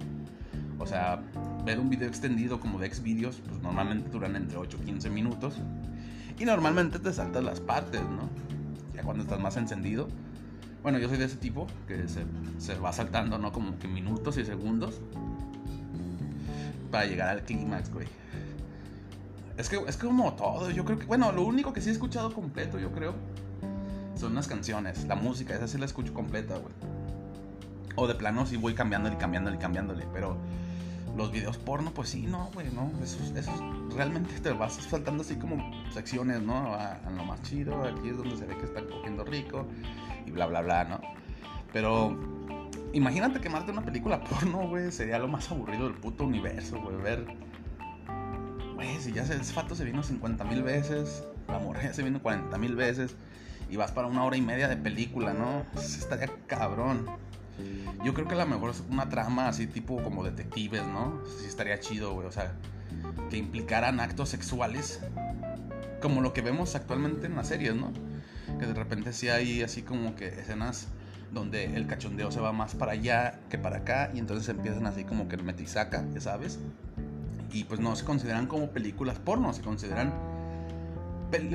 O 0.78 0.86
sea, 0.86 1.22
ver 1.66 1.80
un 1.80 1.90
video 1.90 2.08
extendido 2.08 2.60
como 2.60 2.80
de 2.80 2.94
Xvideos, 2.94 3.42
pues 3.48 3.62
normalmente 3.62 4.10
duran 4.10 4.36
entre 4.36 4.58
8 4.58 4.78
y 4.82 4.86
15 4.86 5.10
minutos. 5.10 5.56
Y 6.38 6.46
normalmente 6.46 7.00
te 7.00 7.12
saltas 7.12 7.44
las 7.44 7.60
partes, 7.60 8.02
¿no? 8.02 8.30
Ya 8.94 9.04
cuando 9.04 9.24
estás 9.24 9.40
más 9.40 9.58
encendido. 9.58 10.08
Bueno, 10.84 11.00
yo 11.00 11.10
soy 11.10 11.18
de 11.18 11.26
ese 11.26 11.38
tipo 11.38 11.66
que 11.88 12.08
se, 12.08 12.26
se 12.60 12.76
va 12.78 12.94
saltando, 12.94 13.38
¿no? 13.40 13.52
Como 13.52 13.80
que 13.80 13.88
minutos 13.88 14.38
y 14.38 14.46
segundos. 14.46 15.02
Para 16.92 17.06
llegar 17.06 17.30
al 17.30 17.44
clímax, 17.44 17.92
güey. 17.92 18.08
Es 19.58 19.70
que 19.70 19.78
es 19.88 19.98
como 19.98 20.34
todo. 20.34 20.70
Yo 20.70 20.86
creo 20.86 21.00
que, 21.00 21.06
bueno, 21.06 21.32
lo 21.32 21.44
único 21.44 21.74
que 21.74 21.82
sí 21.82 21.90
he 21.90 21.94
escuchado 21.94 22.34
completo, 22.34 22.78
yo 22.78 22.92
creo, 22.92 23.16
son 24.16 24.36
las 24.36 24.48
canciones. 24.48 25.06
La 25.06 25.16
música, 25.16 25.56
esa 25.56 25.68
sí 25.68 25.78
la 25.78 25.86
escucho 25.86 26.14
completa, 26.14 26.58
güey. 26.58 26.74
O 27.96 28.08
de 28.08 28.16
plano 28.16 28.46
sí 28.46 28.58
voy 28.58 28.74
cambiándole 28.74 29.16
y 29.16 29.18
cambiándole 29.18 29.56
y 29.56 29.60
cambiándole. 29.60 30.06
Pero 30.14 30.38
los 31.16 31.32
videos 31.32 31.58
porno, 31.58 31.92
pues 31.92 32.10
sí, 32.10 32.24
no, 32.24 32.50
güey, 32.54 32.70
no. 32.72 32.92
Eso, 33.02 33.18
eso 33.36 33.52
realmente 33.96 34.40
te 34.40 34.52
vas 34.52 34.78
faltando 34.88 35.24
así 35.24 35.36
como 35.36 35.58
secciones, 35.92 36.42
¿no? 36.42 36.74
A, 36.74 37.00
lo 37.10 37.24
más 37.26 37.42
chido, 37.44 37.84
aquí 37.84 38.10
es 38.10 38.18
donde 38.18 38.38
se 38.38 38.46
ve 38.46 38.58
que 38.58 38.66
están 38.66 38.86
cogiendo 38.88 39.24
rico 39.24 39.66
y 40.26 40.32
bla, 40.32 40.46
bla, 40.46 40.62
bla, 40.62 40.84
¿no? 40.84 41.02
Pero 41.72 42.18
imagínate 42.94 43.40
que 43.40 43.50
más 43.50 43.66
de 43.66 43.72
una 43.72 43.84
película 43.84 44.24
porno, 44.24 44.68
güey, 44.68 44.92
sería 44.92 45.20
lo 45.20 45.28
más 45.28 45.50
aburrido 45.52 45.86
del 45.86 45.98
puto 45.98 46.26
universo, 46.26 46.82
güey. 46.82 46.98
Ver, 46.98 47.26
güey, 48.76 49.00
si 49.00 49.12
ya 49.12 49.24
ese 49.24 49.38
fato 49.44 49.76
se 49.76 49.86
vino 49.86 50.04
50 50.04 50.44
mil 50.44 50.64
veces, 50.64 51.26
la 51.48 51.60
mujer 51.60 51.94
se 51.94 52.04
vino 52.04 52.22
40 52.22 52.58
mil 52.58 52.76
veces 52.76 53.16
y 53.70 53.78
vas 53.78 53.92
para 53.92 54.08
una 54.08 54.24
hora 54.24 54.38
y 54.38 54.42
media 54.42 54.68
de 54.68 54.78
película, 54.78 55.34
¿no? 55.34 55.66
Estaría 55.80 56.30
cabrón. 56.48 57.06
Yo 58.04 58.14
creo 58.14 58.28
que 58.28 58.36
a 58.36 58.38
lo 58.38 58.46
mejor 58.46 58.72
es 58.72 58.84
una 58.90 59.10
trama 59.10 59.48
así 59.48 59.68
tipo 59.68 60.02
como 60.04 60.24
detectives, 60.24 60.86
¿no? 60.86 61.22
Sí 61.40 61.48
estaría 61.48 61.80
chido, 61.80 62.14
güey. 62.14 62.28
O 62.28 62.32
sea, 62.32 62.54
que 63.30 63.38
implicaran 63.38 64.00
actos 64.00 64.30
sexuales. 64.30 65.00
Como 66.02 66.22
lo 66.22 66.34
que 66.34 66.42
vemos 66.42 66.76
actualmente 66.76 67.28
en 67.28 67.36
las 67.36 67.48
series, 67.48 67.76
¿no? 67.76 67.92
Que 68.60 68.66
de 68.68 68.74
repente 68.74 69.14
sí 69.14 69.30
hay 69.30 69.64
así 69.64 69.82
como 69.82 70.16
que 70.16 70.28
escenas 70.28 70.88
donde 71.32 71.76
el 71.76 71.88
cachondeo 71.88 72.32
se 72.32 72.40
va 72.40 72.54
más 72.54 72.76
para 72.76 72.92
allá 72.92 73.40
que 73.50 73.58
para 73.58 73.78
acá. 73.78 74.12
Y 74.14 74.20
entonces 74.20 74.48
empiezan 74.50 74.86
así 74.86 75.04
como 75.04 75.28
que 75.28 75.38
metisaca, 75.38 76.06
ya 76.14 76.22
sabes. 76.22 76.60
Y 77.52 77.64
pues 77.64 77.80
no 77.80 77.96
se 77.96 78.06
consideran 78.06 78.48
como 78.48 78.70
películas 78.70 79.18
porno, 79.20 79.54
se 79.54 79.62
consideran 79.62 80.14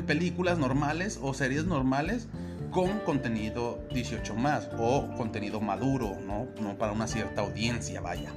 películas 0.07 0.59
normales 0.59 1.19
o 1.23 1.33
series 1.33 1.65
normales 1.65 2.27
con 2.71 3.01
contenido 3.01 3.83
18 3.93 4.35
más 4.35 4.69
o 4.79 5.09
contenido 5.17 5.61
maduro, 5.61 6.17
¿no? 6.27 6.47
No 6.61 6.77
para 6.79 6.93
una 6.93 7.07
cierta 7.07 7.43
audiencia, 7.43 8.01
vaya. 8.01 8.33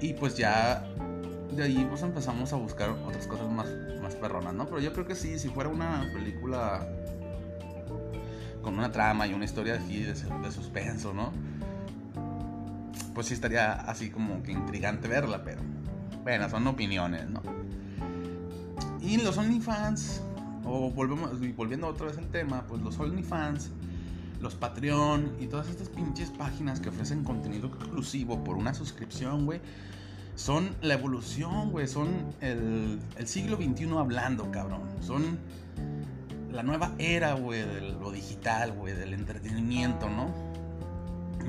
Y 0.00 0.14
pues 0.14 0.36
ya 0.36 0.84
de 1.52 1.62
ahí 1.62 1.86
pues 1.88 2.02
empezamos 2.02 2.52
a 2.52 2.56
buscar 2.56 2.90
otras 2.90 3.26
cosas 3.26 3.48
más, 3.50 3.68
más 4.00 4.14
perronas, 4.16 4.54
¿no? 4.54 4.66
Pero 4.66 4.80
yo 4.80 4.92
creo 4.92 5.06
que 5.06 5.14
sí, 5.14 5.38
si 5.38 5.48
fuera 5.48 5.68
una 5.68 6.10
película 6.12 6.86
con 8.62 8.78
una 8.78 8.90
trama 8.90 9.26
y 9.26 9.34
una 9.34 9.44
historia 9.44 9.74
así 9.74 10.02
de, 10.02 10.14
de 10.14 10.52
suspenso, 10.52 11.12
¿no? 11.12 11.32
Pues 13.14 13.26
sí 13.26 13.34
estaría 13.34 13.72
así 13.72 14.10
como 14.10 14.42
que 14.42 14.52
intrigante 14.52 15.08
verla, 15.08 15.42
pero 15.44 15.60
bueno, 16.22 16.48
son 16.48 16.66
opiniones, 16.66 17.28
¿no? 17.28 17.42
Y 19.02 19.18
los 19.18 19.36
OnlyFans, 19.36 20.22
o 20.64 20.90
volvemos, 20.90 21.30
volviendo 21.56 21.86
otra 21.86 22.06
vez 22.06 22.18
al 22.18 22.28
tema, 22.28 22.64
pues 22.66 22.82
los 22.82 22.98
OnlyFans, 22.98 23.70
los 24.40 24.54
Patreon 24.54 25.36
y 25.40 25.46
todas 25.46 25.68
estas 25.68 25.88
pinches 25.88 26.30
páginas 26.30 26.80
que 26.80 26.88
ofrecen 26.88 27.24
contenido 27.24 27.68
exclusivo 27.68 28.42
por 28.42 28.56
una 28.56 28.74
suscripción, 28.74 29.44
güey, 29.46 29.60
son 30.34 30.74
la 30.80 30.94
evolución, 30.94 31.70
güey, 31.70 31.86
son 31.86 32.34
el, 32.40 32.98
siglo 33.26 33.56
XXI 33.56 33.90
hablando, 33.98 34.50
cabrón. 34.50 34.82
Son 35.00 35.38
la 36.50 36.62
nueva 36.62 36.92
era, 36.98 37.34
güey, 37.34 37.62
de 37.62 37.80
lo 37.80 38.10
digital, 38.10 38.72
güey, 38.72 38.94
del 38.94 39.14
entretenimiento, 39.14 40.08
¿no? 40.08 40.28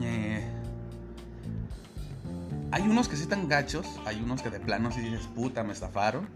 Eh, 0.02 0.46
hay 2.72 2.82
unos 2.84 3.08
que 3.08 3.16
sí 3.16 3.24
están 3.24 3.48
gachos, 3.48 3.86
hay 4.06 4.22
unos 4.22 4.42
que 4.42 4.50
de 4.50 4.60
plano 4.60 4.92
sí 4.92 5.02
dices, 5.02 5.28
puta, 5.28 5.64
me 5.64 5.74
estafaron. 5.74 6.28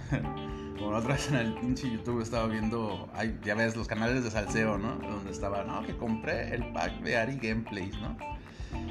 La 0.78 0.98
otra 0.98 1.12
vez 1.14 1.28
en 1.28 1.36
el 1.36 1.54
pinche 1.54 1.90
YouTube 1.90 2.22
estaba 2.22 2.46
viendo, 2.46 3.08
ay, 3.14 3.38
ya 3.44 3.54
ves, 3.54 3.76
los 3.76 3.88
canales 3.88 4.24
de 4.24 4.30
salseo, 4.30 4.78
¿no? 4.78 4.96
Donde 4.96 5.30
estaba, 5.30 5.64
no, 5.64 5.84
que 5.84 5.96
compré 5.96 6.54
el 6.54 6.72
pack 6.72 7.00
de 7.00 7.16
Ari 7.16 7.36
Gameplays, 7.36 7.94
¿no? 8.00 8.16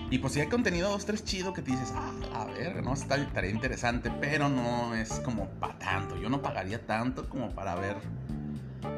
Y 0.09 0.19
pues 0.19 0.33
si 0.33 0.39
hay 0.39 0.47
contenido 0.47 0.89
dos, 0.89 1.05
tres 1.05 1.23
chido 1.23 1.53
que 1.53 1.61
te 1.61 1.71
dices, 1.71 1.91
ah, 1.95 2.11
a 2.33 2.45
ver, 2.45 2.83
no, 2.83 2.93
está, 2.93 3.15
estaría 3.15 3.49
interesante, 3.49 4.11
pero 4.21 4.47
no 4.47 4.93
es 4.95 5.19
como 5.21 5.49
para 5.59 5.77
tanto. 5.79 6.17
Yo 6.17 6.29
no 6.29 6.41
pagaría 6.41 6.85
tanto 6.85 7.27
como 7.27 7.51
para 7.51 7.75
ver 7.75 7.97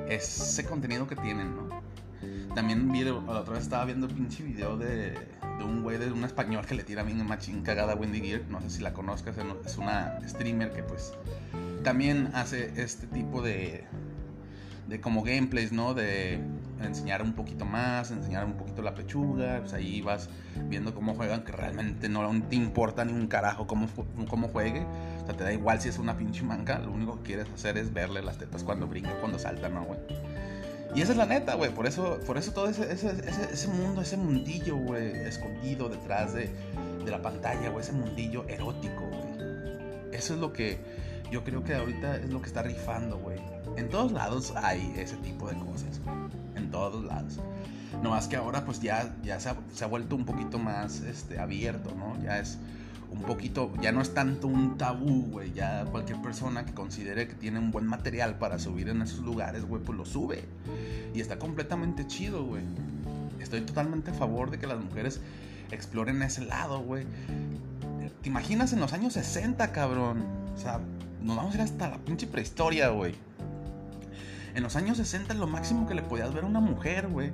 ese 0.07 0.65
contenido 0.65 1.07
que 1.07 1.15
tienen, 1.15 1.55
¿no? 1.55 1.81
También 2.53 2.91
vi, 2.91 3.03
la 3.03 3.13
otra 3.13 3.53
vez 3.53 3.63
estaba 3.63 3.85
viendo 3.85 4.07
pinche 4.07 4.43
video 4.43 4.77
de, 4.77 5.11
de 5.11 5.63
un 5.63 5.83
güey 5.83 5.97
de 5.97 6.11
un 6.11 6.23
español 6.23 6.65
que 6.65 6.75
le 6.75 6.83
tira 6.83 7.03
bien 7.03 7.25
machín 7.25 7.61
cagada 7.61 7.93
a 7.93 7.95
Wendy 7.95 8.21
Gear. 8.21 8.41
No 8.49 8.61
sé 8.61 8.69
si 8.69 8.81
la 8.81 8.93
conozcas, 8.93 9.35
es 9.65 9.77
una 9.77 10.19
streamer 10.27 10.71
que 10.71 10.83
pues 10.83 11.13
también 11.85 12.31
hace 12.33 12.73
este 12.81 13.05
tipo 13.05 13.43
de, 13.43 13.85
de 14.87 14.99
como 14.99 15.21
gameplays, 15.21 15.71
¿no? 15.71 15.93
De 15.93 16.39
enseñar 16.81 17.21
un 17.21 17.33
poquito 17.33 17.63
más, 17.63 18.09
enseñar 18.09 18.43
un 18.43 18.53
poquito 18.53 18.81
la 18.81 18.95
pechuga, 18.95 19.59
pues 19.61 19.73
ahí 19.73 20.01
vas 20.01 20.29
viendo 20.67 20.95
cómo 20.95 21.13
juegan, 21.13 21.43
que 21.43 21.51
realmente 21.51 22.09
no 22.09 22.27
te 22.49 22.55
importa 22.55 23.05
ni 23.05 23.13
un 23.13 23.27
carajo 23.27 23.67
cómo, 23.67 23.87
cómo 24.27 24.47
juegue, 24.47 24.81
o 25.21 25.25
sea, 25.25 25.37
te 25.37 25.43
da 25.43 25.53
igual 25.53 25.79
si 25.79 25.89
es 25.89 25.99
una 25.99 26.17
pinche 26.17 26.43
manca, 26.43 26.79
lo 26.79 26.91
único 26.91 27.17
que 27.17 27.23
quieres 27.23 27.47
hacer 27.53 27.77
es 27.77 27.93
verle 27.93 28.23
las 28.23 28.39
tetas 28.39 28.63
cuando 28.63 28.87
brinca, 28.87 29.11
cuando 29.19 29.37
salta, 29.37 29.69
¿no, 29.69 29.85
güey? 29.85 29.99
Y 30.95 31.01
esa 31.01 31.11
es 31.11 31.17
la 31.17 31.27
neta, 31.27 31.53
güey, 31.53 31.71
por 31.71 31.85
eso, 31.85 32.19
por 32.25 32.37
eso 32.37 32.51
todo 32.51 32.67
ese, 32.67 32.91
ese, 32.91 33.13
ese, 33.29 33.67
mundo, 33.67 34.01
ese 34.01 34.17
mundillo, 34.17 34.75
güey, 34.75 35.11
escondido 35.27 35.87
detrás 35.87 36.33
de, 36.33 36.49
de 37.05 37.11
la 37.11 37.21
pantalla, 37.21 37.69
güey, 37.69 37.83
ese 37.83 37.91
mundillo 37.91 38.45
erótico, 38.47 39.05
güey. 39.07 39.35
Eso 40.11 40.33
es 40.33 40.39
lo 40.39 40.51
que 40.51 40.79
yo 41.35 41.43
creo 41.43 41.65
que 41.65 41.75
ahorita 41.75 42.15
es 42.15 42.29
lo 42.29 42.41
que 42.41 42.47
está 42.47 42.61
rifando, 42.61 43.17
güey. 43.17 43.37
En 43.75 43.89
todos 43.89 44.13
lados 44.13 44.53
hay 44.55 44.93
ese 44.95 45.17
tipo 45.17 45.49
de 45.49 45.57
cosas, 45.57 45.99
En 46.55 46.71
todos 46.71 47.03
lados. 47.03 47.41
No 48.01 48.11
más 48.11 48.29
que 48.29 48.37
ahora 48.37 48.63
pues 48.63 48.79
ya, 48.79 49.13
ya 49.21 49.37
se, 49.41 49.49
ha, 49.49 49.87
vuelto 49.87 50.15
un 50.15 50.23
poquito 50.23 50.59
más 50.59 51.01
este, 51.01 51.37
abierto, 51.37 51.93
¿no? 51.93 52.17
Ya 52.23 52.39
es 52.39 52.57
un 53.11 53.21
poquito, 53.23 53.73
ya 53.81 53.91
no 53.91 54.01
es 54.01 54.13
tanto 54.13 54.47
un 54.47 54.77
tabú, 54.77 55.25
güey. 55.29 55.51
Ya 55.51 55.83
cualquier 55.91 56.21
persona 56.21 56.65
que 56.65 56.73
considere 56.73 57.27
que 57.27 57.35
tiene 57.35 57.59
un 57.59 57.69
buen 57.69 57.85
material 57.85 58.37
para 58.37 58.57
subir 58.57 58.87
en 58.87 59.01
esos 59.01 59.19
lugares, 59.19 59.65
güey, 59.65 59.83
pues 59.83 59.97
lo 59.97 60.05
sube. 60.05 60.45
Y 61.13 61.19
está 61.19 61.37
completamente 61.37 62.07
chido, 62.07 62.45
güey. 62.45 62.63
Estoy 63.41 63.59
totalmente 63.59 64.11
a 64.11 64.13
favor 64.13 64.51
de 64.51 64.57
que 64.57 64.67
las 64.67 64.81
mujeres 64.81 65.19
exploren 65.69 66.21
ese 66.21 66.45
lado, 66.45 66.79
güey. 66.79 67.05
¿Te 68.21 68.29
imaginas 68.29 68.71
en 68.71 68.79
los 68.79 68.93
años 68.93 69.11
60, 69.11 69.73
cabrón? 69.73 70.23
O 70.55 70.57
sea, 70.57 70.79
nos 71.25 71.37
vamos 71.37 71.53
a 71.53 71.57
ir 71.57 71.61
hasta 71.63 71.89
la 71.89 71.97
pinche 71.97 72.27
prehistoria, 72.27 72.89
güey. 72.89 73.15
En 74.53 74.63
los 74.63 74.75
años 74.75 74.97
60 74.97 75.33
lo 75.33 75.47
máximo 75.47 75.87
que 75.87 75.95
le 75.95 76.03
podías 76.03 76.33
ver 76.33 76.43
a 76.43 76.47
una 76.47 76.59
mujer, 76.59 77.07
güey, 77.07 77.31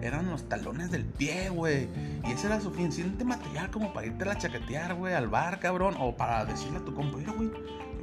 eran 0.00 0.30
los 0.30 0.48
talones 0.48 0.90
del 0.90 1.04
pie, 1.04 1.50
güey. 1.50 1.88
Y 2.24 2.32
ese 2.32 2.46
era 2.46 2.60
suficiente 2.60 3.22
material 3.24 3.70
como 3.70 3.92
para 3.92 4.06
irte 4.06 4.28
a 4.28 4.36
chaquetear, 4.36 4.94
güey, 4.94 5.14
al 5.14 5.28
bar, 5.28 5.60
cabrón. 5.60 5.94
O 6.00 6.16
para 6.16 6.44
decirle 6.46 6.78
a 6.78 6.84
tu 6.84 6.94
compañero, 6.94 7.34
güey, 7.34 7.50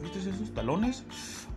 ¿viste 0.02 0.20
esos 0.20 0.54
talones? 0.54 1.04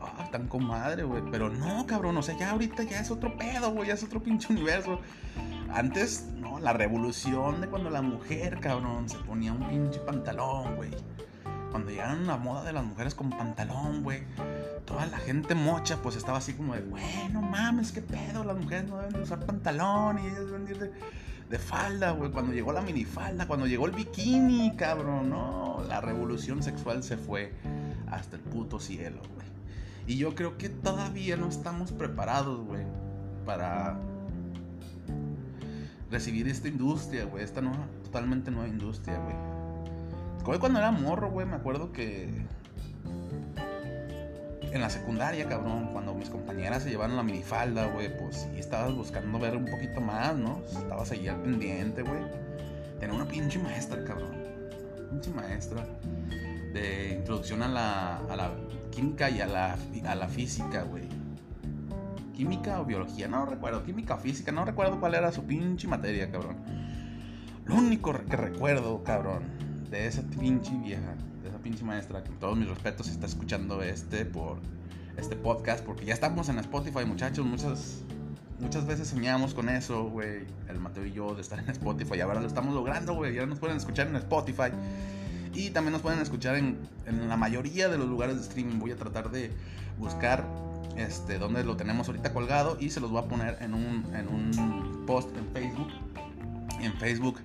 Ah, 0.01 0.29
tan 0.33 0.49
comadre, 0.49 1.05
güey. 1.05 1.23
Pero 1.31 1.51
no, 1.51 1.87
cabrón, 1.87 2.17
o 2.17 2.23
sea, 2.23 2.37
ya 2.37 2.51
ahorita 2.51 2.83
ya 2.85 3.01
es 3.01 3.11
otro 3.11 3.37
pedo, 3.37 3.71
güey, 3.71 3.89
ya 3.89 3.95
es 3.95 4.03
otro 4.03 4.23
pinche 4.23 4.53
universo. 4.53 4.99
Antes, 5.73 6.27
no, 6.37 6.59
la 6.59 6.73
revolución 6.73 7.61
de 7.61 7.69
cuando 7.69 7.91
la 7.91 8.03
mujer, 8.03 8.61
cabrón, 8.61 9.09
se 9.09 9.19
ponía 9.19 9.53
un 9.53 9.69
pinche 9.69 10.01
pantalón, 10.01 10.77
güey 10.77 10.91
cuando 11.75 11.91
llegaron 11.91 12.29
la 12.29 12.37
moda 12.37 12.63
de 12.63 12.73
las 12.73 12.85
mujeres 12.85 13.17
con 13.17 13.31
pantalón, 13.31 14.05
güey, 14.05 14.23
toda 14.85 15.07
la 15.07 15.19
gente 15.19 15.57
mocha, 15.57 16.01
pues 16.01 16.15
estaba 16.15 16.39
así 16.39 16.53
como 16.53 16.73
de, 16.73 16.83
güey, 16.83 17.03
no 17.33 17.43
mames, 17.43 17.91
qué 17.91 18.01
pedo, 18.01 18.45
las 18.45 18.57
mujeres 18.57 18.89
no 18.89 18.99
deben 18.99 19.15
de 19.15 19.23
usar 19.23 19.45
pantalón 19.45 20.21
y 20.21 20.29
ellas 20.29 20.47
deben 20.47 20.69
ir 20.69 20.93
de, 21.51 21.59
falda, 21.59 22.13
güey. 22.13 22.31
Cuando 22.31 22.53
llegó 22.53 22.73
la 22.73 22.81
minifalda, 22.81 23.49
cuando 23.49 23.67
llegó 23.67 23.87
el 23.87 23.91
bikini, 23.91 24.77
cabrón, 24.77 25.31
no, 25.31 25.83
la 25.89 26.01
revolución 26.01 26.63
sexual 26.63 27.03
se 27.03 27.17
fue 27.17 27.53
hasta 28.09 28.37
el 28.37 28.43
puto 28.43 28.79
cielo, 28.79 29.21
güey. 29.35 29.47
Y 30.07 30.17
yo 30.17 30.37
creo 30.37 30.57
que 30.57 30.69
todavía 30.69 31.37
no 31.37 31.49
estamos 31.49 31.91
preparados, 31.91 32.65
güey, 32.65 32.85
para 33.45 33.99
recibir 36.09 36.47
esta 36.47 36.69
industria, 36.69 37.25
güey, 37.25 37.43
esta 37.43 37.61
nueva, 37.61 37.89
totalmente 38.05 38.53
nueva 38.53 38.69
industria, 38.69 39.19
güey 39.19 39.54
cuando 40.45 40.79
era 40.79 40.91
morro, 40.93 41.31
güey, 41.31 41.47
me 41.47 41.57
acuerdo 41.57 41.91
que. 41.91 42.29
en 44.61 44.81
la 44.81 44.91
secundaria, 44.91 45.49
cabrón, 45.49 45.89
cuando 45.93 46.15
mis 46.15 46.29
compañeras 46.29 46.83
se 46.83 46.91
llevaron 46.91 47.17
la 47.17 47.23
minifalda, 47.23 47.87
güey, 47.87 48.15
pues 48.17 48.47
sí 48.53 48.59
estabas 48.59 48.93
buscando 48.95 49.39
ver 49.39 49.57
un 49.57 49.65
poquito 49.65 50.01
más, 50.01 50.37
¿no? 50.37 50.63
Estabas 50.67 51.11
ahí 51.13 51.29
al 51.29 51.41
pendiente, 51.41 52.03
güey. 52.03 52.23
Tenía 53.01 53.15
una 53.15 53.27
pinche 53.27 53.59
maestra, 53.59 54.05
cabrón. 54.05 54.35
Pinche 55.11 55.31
maestra 55.31 55.87
de 56.75 57.15
introducción 57.19 57.63
a 57.63 57.69
la, 57.69 58.17
a 58.19 58.37
la 58.37 58.51
química 58.91 59.31
y 59.31 59.41
a 59.41 59.47
la, 59.47 59.79
a 60.07 60.15
la 60.15 60.29
física, 60.29 60.83
güey. 60.83 61.05
Química 62.35 62.81
o 62.81 62.85
biología, 62.85 63.29
no 63.29 63.47
recuerdo. 63.47 63.85
Química 63.85 64.17
o 64.17 64.19
física, 64.19 64.53
no 64.53 64.65
recuerdo 64.65 65.01
cuál 65.01 65.15
era 65.15 65.33
su 65.33 65.45
pinche 65.45 65.89
materia, 65.89 66.31
cabrón. 66.31 66.57
Lo 67.65 67.77
único 67.77 68.13
que 68.13 68.37
recuerdo, 68.37 69.03
cabrón, 69.05 69.64
de 69.95 70.09
esa 70.09 70.23
pinche 70.23 70.73
vieja 70.83 71.15
pinche 71.63 71.85
maestra, 71.85 72.23
que 72.23 72.29
con 72.29 72.41
todos 72.41 72.59
mis 72.59 72.69
respetos 72.69 73.09
está 73.09 73.27
escuchando 73.27 73.83
este 73.83 74.27
por 74.27 74.59
este 75.17 75.37
podcast, 75.37 75.85
porque 75.85 76.05
ya 76.05 76.13
estamos 76.13 76.49
en 76.49 76.59
Spotify, 76.59 77.05
muchachos. 77.07 77.47
Muchas, 77.47 78.03
muchas 78.61 78.87
veces 78.87 79.09
soñamos 79.09 79.55
con 79.55 79.69
eso, 79.69 80.05
güey. 80.05 80.45
El 80.69 80.81
Mateo 80.81 81.07
y 81.07 81.13
yo 81.13 81.35
de 81.35 81.41
estar 81.41 81.59
en 81.59 81.71
Spotify. 81.71 82.17
Y 82.17 82.21
ahora 82.21 82.41
lo 82.41 82.47
estamos 82.47 82.75
logrando, 82.75 83.15
güey. 83.15 83.35
Ya 83.35 83.47
nos 83.47 83.61
pueden 83.61 83.77
escuchar 83.77 84.09
en 84.09 84.17
Spotify. 84.17 84.73
Y 85.55 85.71
también 85.71 85.93
nos 85.93 86.03
pueden 86.03 86.19
escuchar 86.19 86.57
en, 86.57 86.77
en, 87.07 87.29
la 87.29 87.37
mayoría 87.37 87.89
de 87.89 87.97
los 87.97 88.09
lugares 88.09 88.37
de 88.37 88.43
streaming. 88.43 88.81
Voy 88.81 88.91
a 88.91 88.97
tratar 88.97 89.31
de 89.31 89.53
buscar 89.99 90.45
este, 90.97 91.39
donde 91.39 91.65
lo 91.65 91.77
tenemos 91.77 92.09
ahorita 92.09 92.33
colgado 92.33 92.77
y 92.81 92.91
se 92.91 93.01
los 93.01 93.11
voy 93.11 93.23
a 93.23 93.29
poner 93.29 93.57
en 93.61 93.73
un, 93.75 94.05
en 94.15 94.29
un 94.29 95.05
post 95.07 95.35
en 95.37 95.47
Facebook. 95.53 95.89
En 96.81 96.93
Facebook 96.95 97.39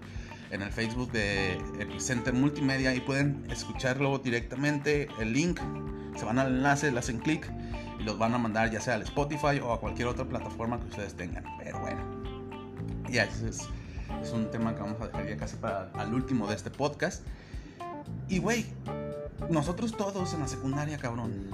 en 0.52 0.62
el 0.62 0.72
Facebook 0.72 1.12
de 1.12 1.54
Epicenter 1.80 2.34
Multimedia 2.34 2.94
y 2.96 3.00
pueden 3.00 3.46
escucharlo 3.50 4.18
directamente. 4.20 5.08
El 5.20 5.34
link, 5.34 5.60
se 6.18 6.26
van 6.26 6.40
al 6.40 6.48
enlace, 6.48 6.92
le 6.92 7.00
hacen 7.00 7.20
clic 7.20 7.52
y 8.00 8.04
los 8.04 8.18
van 8.18 8.34
a 8.34 8.38
mandar 8.38 8.72
ya 8.72 8.82
sea 8.82 8.96
al 8.96 9.04
Spotify 9.04 9.60
o 9.64 9.74
a 9.74 9.80
cualquier 9.80 10.08
otra 10.08 10.26
plataforma 10.26 10.80
que 10.80 10.88
ustedes 10.88 11.14
tengan. 11.16 11.44
Pero 11.60 11.80
bueno, 11.80 12.02
ya 13.10 13.26
ese 13.26 13.50
es, 13.50 13.68
un 14.34 14.50
tema 14.52 14.76
que 14.76 14.82
vamos 14.82 15.00
a 15.02 15.08
dejar 15.08 15.28
ya 15.28 15.38
casi 15.38 15.56
para 15.58 15.92
el 16.02 16.14
último 16.14 16.48
de 16.48 16.56
este 16.56 16.72
podcast. 16.72 17.24
Y 18.28 18.40
güey, 18.40 18.66
nosotros 19.50 19.96
todos 19.96 20.34
en 20.34 20.40
la 20.40 20.48
secundaria, 20.48 20.98
cabrón. 20.98 21.50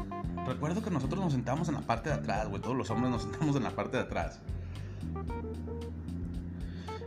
Recuerdo 0.46 0.84
que 0.84 0.92
nosotros 0.92 1.24
nos 1.24 1.34
sentamos 1.34 1.68
en 1.70 1.76
la 1.76 1.82
parte 1.82 2.10
de 2.10 2.16
atrás, 2.16 2.48
güey. 2.48 2.62
Todos 2.62 2.76
los 2.76 2.90
hombres 2.90 3.12
nos 3.12 3.24
sentamos 3.24 3.56
en 3.56 3.64
la 3.64 3.72
parte 3.72 3.98
de 3.98 4.04
atrás. 4.04 4.40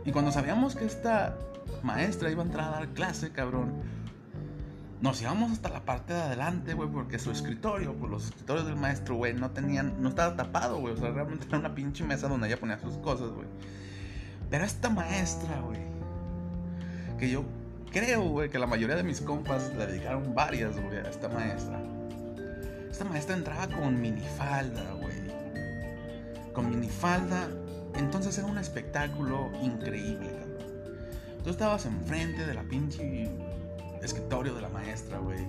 Y 0.05 0.11
cuando 0.11 0.31
sabíamos 0.31 0.75
que 0.75 0.85
esta 0.85 1.37
maestra 1.83 2.29
iba 2.31 2.43
a 2.43 2.45
entrar 2.45 2.67
a 2.67 2.71
dar 2.71 2.87
clase, 2.89 3.31
cabrón. 3.31 3.73
Nos 5.01 5.21
íbamos 5.21 5.51
hasta 5.51 5.69
la 5.69 5.85
parte 5.85 6.13
de 6.13 6.21
adelante, 6.21 6.73
güey, 6.73 6.89
porque 6.89 7.19
su 7.19 7.31
escritorio, 7.31 7.93
pues 7.93 8.11
los 8.11 8.25
escritorios 8.25 8.65
del 8.65 8.75
maestro, 8.75 9.15
güey, 9.15 9.33
no 9.33 9.51
tenían, 9.51 10.01
no 10.01 10.09
estaba 10.09 10.35
tapado, 10.35 10.79
güey. 10.79 10.93
O 10.93 10.97
sea, 10.97 11.11
realmente 11.11 11.45
era 11.47 11.59
una 11.59 11.73
pinche 11.73 12.03
mesa 12.03 12.27
donde 12.27 12.47
ella 12.47 12.59
ponía 12.59 12.79
sus 12.79 12.97
cosas, 12.97 13.29
güey. 13.29 13.47
Pero 14.49 14.65
esta 14.65 14.89
maestra, 14.89 15.59
güey, 15.61 15.79
que 17.17 17.29
yo 17.29 17.45
creo, 17.91 18.23
güey, 18.23 18.49
que 18.49 18.59
la 18.59 18.67
mayoría 18.67 18.95
de 18.95 19.03
mis 19.03 19.21
compas 19.21 19.73
le 19.75 19.85
dedicaron 19.85 20.33
varias, 20.33 20.79
güey, 20.79 20.97
a 20.97 21.09
esta 21.09 21.29
maestra. 21.29 21.79
Esta 22.89 23.05
maestra 23.05 23.35
entraba 23.35 23.67
con 23.67 24.01
minifalda, 24.01 24.93
güey. 24.93 26.51
Con 26.53 26.69
minifalda. 26.69 27.47
Entonces 27.95 28.37
era 28.37 28.47
un 28.47 28.57
espectáculo 28.57 29.51
increíble. 29.61 30.38
Tú 31.43 31.49
estabas 31.49 31.85
enfrente 31.85 32.45
de 32.45 32.53
la 32.53 32.63
pinche 32.63 33.29
escritorio 34.01 34.53
de 34.55 34.61
la 34.61 34.69
maestra, 34.69 35.19
güey. 35.19 35.39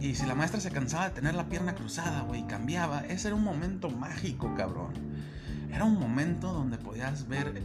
Y 0.00 0.14
si 0.14 0.24
la 0.24 0.34
maestra 0.34 0.60
se 0.60 0.70
cansaba 0.70 1.08
de 1.08 1.14
tener 1.14 1.34
la 1.34 1.48
pierna 1.48 1.74
cruzada, 1.74 2.22
güey, 2.22 2.46
cambiaba, 2.46 3.00
ese 3.00 3.28
era 3.28 3.36
un 3.36 3.44
momento 3.44 3.90
mágico, 3.90 4.54
cabrón. 4.56 4.94
Era 5.72 5.84
un 5.84 5.98
momento 5.98 6.52
donde 6.52 6.78
podías 6.78 7.28
ver 7.28 7.62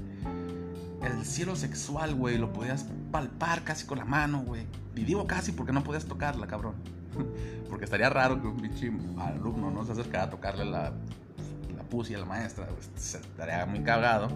el 1.01 1.25
cielo 1.25 1.55
sexual, 1.55 2.13
güey, 2.15 2.37
lo 2.37 2.51
podías 2.51 2.85
palpar 3.11 3.63
casi 3.63 3.85
con 3.85 3.99
la 3.99 4.05
mano, 4.05 4.41
güey. 4.41 4.65
Y 4.95 5.03
digo 5.03 5.27
casi 5.27 5.51
porque 5.51 5.71
no 5.71 5.83
podías 5.83 6.05
tocarla, 6.05 6.47
cabrón. 6.47 6.75
porque 7.69 7.85
estaría 7.85 8.09
raro 8.09 8.41
que 8.41 8.47
un 8.47 8.57
pinche 8.57 8.91
alumno 9.17 9.71
no 9.71 9.85
se 9.85 9.93
acercara 9.93 10.25
a 10.25 10.29
tocarle 10.29 10.65
la, 10.65 10.91
la 11.75 11.83
pussy 11.89 12.15
a 12.15 12.19
la 12.19 12.25
maestra. 12.25 12.67
Estaría 12.95 13.65
muy 13.65 13.81
cagado. 13.81 14.29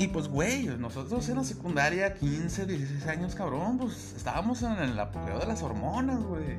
Y 0.00 0.08
pues, 0.08 0.28
güey, 0.28 0.64
nosotros 0.78 1.28
en 1.28 1.36
la 1.36 1.44
secundaria, 1.44 2.14
15, 2.14 2.64
16 2.64 3.06
años, 3.06 3.34
cabrón, 3.34 3.76
pues 3.76 4.14
estábamos 4.16 4.62
en 4.62 4.72
el 4.78 4.98
apogeo 4.98 5.38
de 5.38 5.44
las 5.44 5.62
hormonas, 5.62 6.22
güey. 6.22 6.56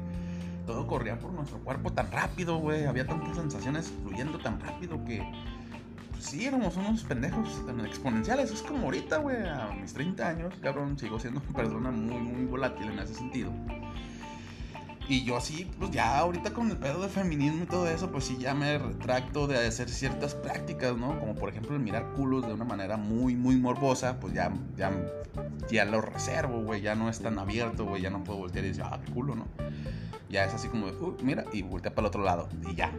Todo 0.67 0.85
corría 0.85 1.17
por 1.17 1.33
nuestro 1.33 1.57
cuerpo 1.57 1.91
tan 1.91 2.11
rápido, 2.11 2.57
güey. 2.57 2.85
Había 2.85 3.07
tantas 3.07 3.35
sensaciones 3.35 3.91
fluyendo 4.03 4.37
tan 4.37 4.59
rápido 4.59 5.03
que, 5.05 5.23
pues 6.11 6.23
sí, 6.23 6.45
éramos 6.45 6.77
unos 6.77 7.03
pendejos 7.03 7.49
exponenciales. 7.83 8.51
Es 8.51 8.61
como 8.61 8.85
ahorita, 8.85 9.17
güey, 9.17 9.37
a 9.37 9.71
mis 9.71 9.91
30 9.91 10.27
años, 10.27 10.53
cabrón, 10.61 10.99
sigo 10.99 11.19
siendo 11.19 11.41
una 11.41 11.57
persona 11.57 11.89
muy, 11.89 12.21
muy 12.21 12.45
volátil 12.45 12.91
en 12.91 12.99
ese 12.99 13.15
sentido. 13.15 13.51
Y 15.07 15.23
yo 15.25 15.35
así, 15.37 15.69
pues 15.77 15.91
ya 15.91 16.17
ahorita 16.19 16.53
con 16.53 16.69
el 16.69 16.77
pedo 16.77 17.01
de 17.01 17.09
feminismo 17.09 17.63
y 17.63 17.67
todo 17.67 17.87
eso, 17.87 18.11
pues 18.11 18.25
sí 18.25 18.37
ya 18.39 18.53
me 18.53 18.77
retracto 18.77 19.47
de 19.47 19.57
hacer 19.67 19.89
ciertas 19.89 20.35
prácticas, 20.35 20.95
¿no? 20.95 21.19
Como 21.19 21.35
por 21.35 21.49
ejemplo 21.49 21.75
el 21.75 21.81
mirar 21.81 22.13
culos 22.13 22.45
de 22.47 22.53
una 22.53 22.63
manera 22.63 22.97
muy, 22.97 23.35
muy 23.35 23.57
morbosa, 23.57 24.19
pues 24.19 24.33
ya, 24.33 24.53
ya, 24.77 24.91
ya 25.69 25.85
lo 25.85 26.01
reservo, 26.01 26.61
güey, 26.61 26.81
ya 26.81 26.95
no 26.95 27.09
es 27.09 27.19
tan 27.19 27.39
abierto, 27.39 27.85
güey, 27.85 28.01
ya 28.01 28.09
no 28.09 28.23
puedo 28.23 28.39
voltear 28.39 28.63
y 28.65 28.69
decir, 28.69 28.83
ah, 28.85 29.01
qué 29.05 29.11
culo, 29.11 29.35
¿no? 29.35 29.47
Ya 30.29 30.45
es 30.45 30.53
así 30.53 30.69
como, 30.69 30.87
uh, 30.87 31.17
mira, 31.21 31.43
y 31.51 31.61
voltea 31.61 31.93
para 31.93 32.05
el 32.05 32.07
otro 32.07 32.23
lado, 32.23 32.47
y 32.69 32.75
ya. 32.75 32.91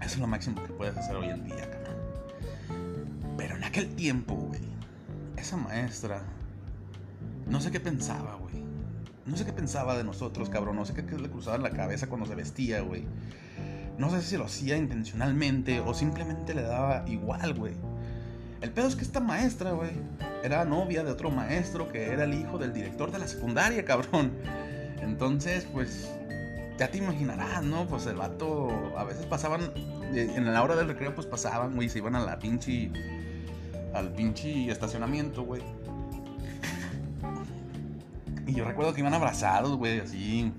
Eso 0.00 0.14
es 0.14 0.18
lo 0.18 0.26
máximo 0.26 0.60
que 0.64 0.72
puedes 0.72 0.96
hacer 0.96 1.14
hoy 1.14 1.28
en 1.28 1.44
día, 1.44 1.70
cabrón. 1.70 1.96
Pero 3.36 3.56
en 3.56 3.64
aquel 3.64 3.94
tiempo, 3.94 4.34
güey, 4.34 4.62
esa 5.36 5.56
maestra, 5.56 6.22
no 7.46 7.60
sé 7.60 7.70
qué 7.70 7.78
pensaba, 7.78 8.34
güey 8.36 8.69
no 9.26 9.36
sé 9.36 9.44
qué 9.44 9.52
pensaba 9.52 9.96
de 9.96 10.04
nosotros, 10.04 10.48
cabrón. 10.48 10.76
No 10.76 10.84
sé 10.84 10.94
qué, 10.94 11.02
le 11.02 11.28
cruzaba 11.28 11.56
en 11.56 11.62
la 11.62 11.70
cabeza 11.70 12.08
cuando 12.08 12.26
se 12.26 12.34
vestía, 12.34 12.80
güey. 12.80 13.04
No 13.98 14.10
sé 14.10 14.22
si 14.22 14.36
lo 14.36 14.44
hacía 14.44 14.76
intencionalmente 14.76 15.80
o 15.80 15.92
simplemente 15.92 16.54
le 16.54 16.62
daba 16.62 17.04
igual, 17.06 17.54
güey. 17.54 17.74
El 18.60 18.70
pedo 18.70 18.88
es 18.88 18.96
que 18.96 19.02
esta 19.02 19.20
maestra, 19.20 19.72
güey, 19.72 19.90
era 20.42 20.64
novia 20.64 21.02
de 21.04 21.10
otro 21.10 21.30
maestro 21.30 21.88
que 21.88 22.06
era 22.12 22.24
el 22.24 22.34
hijo 22.34 22.58
del 22.58 22.72
director 22.72 23.10
de 23.10 23.18
la 23.18 23.28
secundaria, 23.28 23.84
cabrón. 23.84 24.32
Entonces, 25.00 25.66
pues, 25.72 26.10
ya 26.78 26.90
te 26.90 26.98
imaginarás, 26.98 27.62
¿no? 27.62 27.86
Pues 27.86 28.06
el 28.06 28.16
vato, 28.16 28.70
a 28.96 29.04
veces 29.04 29.26
pasaban, 29.26 29.72
eh, 30.14 30.32
en 30.34 30.52
la 30.52 30.62
hora 30.62 30.76
del 30.76 30.88
recreo, 30.88 31.14
pues 31.14 31.26
pasaban, 31.26 31.74
güey, 31.74 31.88
se 31.88 31.98
iban 31.98 32.16
a 32.16 32.20
la 32.20 32.38
pinche, 32.38 32.90
al 33.94 34.12
pinche 34.12 34.70
estacionamiento, 34.70 35.42
güey. 35.42 35.62
Y 38.50 38.54
yo 38.54 38.64
recuerdo 38.64 38.92
que 38.92 39.00
iban 39.00 39.14
abrazados, 39.14 39.76
güey, 39.76 40.00
así, 40.00 40.52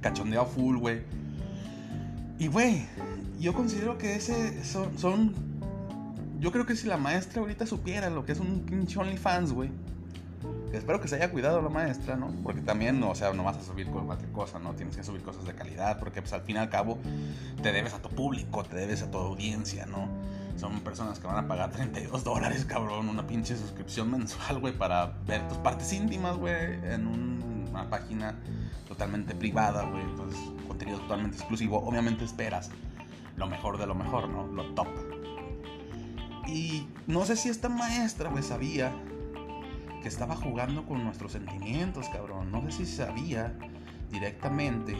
cachondeo 0.00 0.46
full, 0.46 0.76
güey. 0.76 1.02
Y, 2.38 2.46
güey, 2.46 2.86
yo 3.40 3.52
considero 3.52 3.98
que 3.98 4.14
ese 4.14 4.64
son, 4.64 4.96
son, 4.96 5.34
Yo 6.38 6.52
creo 6.52 6.66
que 6.66 6.76
si 6.76 6.86
la 6.86 6.96
maestra 6.96 7.40
ahorita 7.40 7.66
supiera 7.66 8.08
lo 8.10 8.24
que 8.24 8.30
es 8.30 8.38
un 8.38 8.60
pinche 8.60 8.96
OnlyFans, 8.96 9.52
güey. 9.52 9.70
Espero 10.72 11.00
que 11.00 11.08
se 11.08 11.16
haya 11.16 11.32
cuidado 11.32 11.60
la 11.60 11.68
maestra, 11.68 12.14
¿no? 12.14 12.28
Porque 12.44 12.60
también, 12.60 13.02
o 13.02 13.14
sea, 13.16 13.32
no 13.32 13.42
vas 13.42 13.56
a 13.56 13.62
subir 13.62 13.88
cualquier 13.88 14.30
cosa, 14.30 14.60
¿no? 14.60 14.74
Tienes 14.74 14.96
que 14.96 15.02
subir 15.02 15.22
cosas 15.22 15.44
de 15.44 15.52
calidad, 15.52 15.98
porque 15.98 16.22
pues 16.22 16.32
al 16.32 16.42
fin 16.42 16.56
y 16.56 16.58
al 16.60 16.70
cabo 16.70 16.98
te 17.60 17.72
debes 17.72 17.92
a 17.92 17.98
tu 18.00 18.08
público, 18.08 18.62
te 18.62 18.76
debes 18.76 19.02
a 19.02 19.10
tu 19.10 19.18
audiencia, 19.18 19.84
¿no? 19.86 20.08
Son 20.56 20.80
personas 20.80 21.18
que 21.18 21.26
van 21.26 21.44
a 21.44 21.48
pagar 21.48 21.70
32 21.70 22.22
dólares, 22.24 22.64
cabrón, 22.64 23.08
una 23.08 23.26
pinche 23.26 23.56
suscripción 23.56 24.10
mensual, 24.10 24.58
güey, 24.58 24.76
para 24.76 25.06
ver 25.26 25.46
tus 25.48 25.58
partes 25.58 25.92
íntimas, 25.92 26.36
güey, 26.36 26.54
en 26.84 27.06
una 27.70 27.88
página 27.88 28.38
totalmente 28.86 29.34
privada, 29.34 29.84
güey. 29.84 30.02
Entonces, 30.02 30.38
contenido 30.68 30.98
totalmente 31.00 31.36
exclusivo. 31.38 31.78
Obviamente 31.78 32.24
esperas 32.24 32.70
lo 33.36 33.46
mejor 33.46 33.78
de 33.78 33.86
lo 33.86 33.94
mejor, 33.94 34.28
¿no? 34.28 34.46
Lo 34.46 34.74
top. 34.74 34.88
Y 36.46 36.88
no 37.06 37.24
sé 37.24 37.36
si 37.36 37.48
esta 37.48 37.68
maestra, 37.68 38.28
güey, 38.28 38.42
sabía 38.42 38.92
que 40.02 40.08
estaba 40.08 40.34
jugando 40.36 40.84
con 40.84 41.04
nuestros 41.04 41.32
sentimientos, 41.32 42.08
cabrón. 42.08 42.50
No 42.50 42.62
sé 42.62 42.72
si 42.72 42.86
sabía 42.86 43.54
directamente 44.10 44.96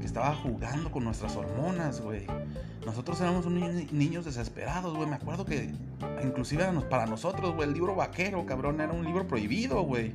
que 0.00 0.06
estaba 0.06 0.34
jugando 0.34 0.90
con 0.90 1.04
nuestras 1.04 1.36
hormonas, 1.36 2.00
güey. 2.00 2.26
Nosotros 2.84 3.20
éramos 3.20 3.46
unos 3.46 3.92
niños 3.92 4.24
desesperados, 4.24 4.94
güey. 4.94 5.08
Me 5.08 5.16
acuerdo 5.16 5.44
que 5.44 5.74
inclusive 6.22 6.64
para 6.88 7.06
nosotros, 7.06 7.54
güey, 7.54 7.68
el 7.68 7.74
libro 7.74 7.94
vaquero, 7.94 8.44
cabrón, 8.46 8.80
era 8.80 8.92
un 8.92 9.04
libro 9.04 9.26
prohibido, 9.26 9.82
güey. 9.82 10.12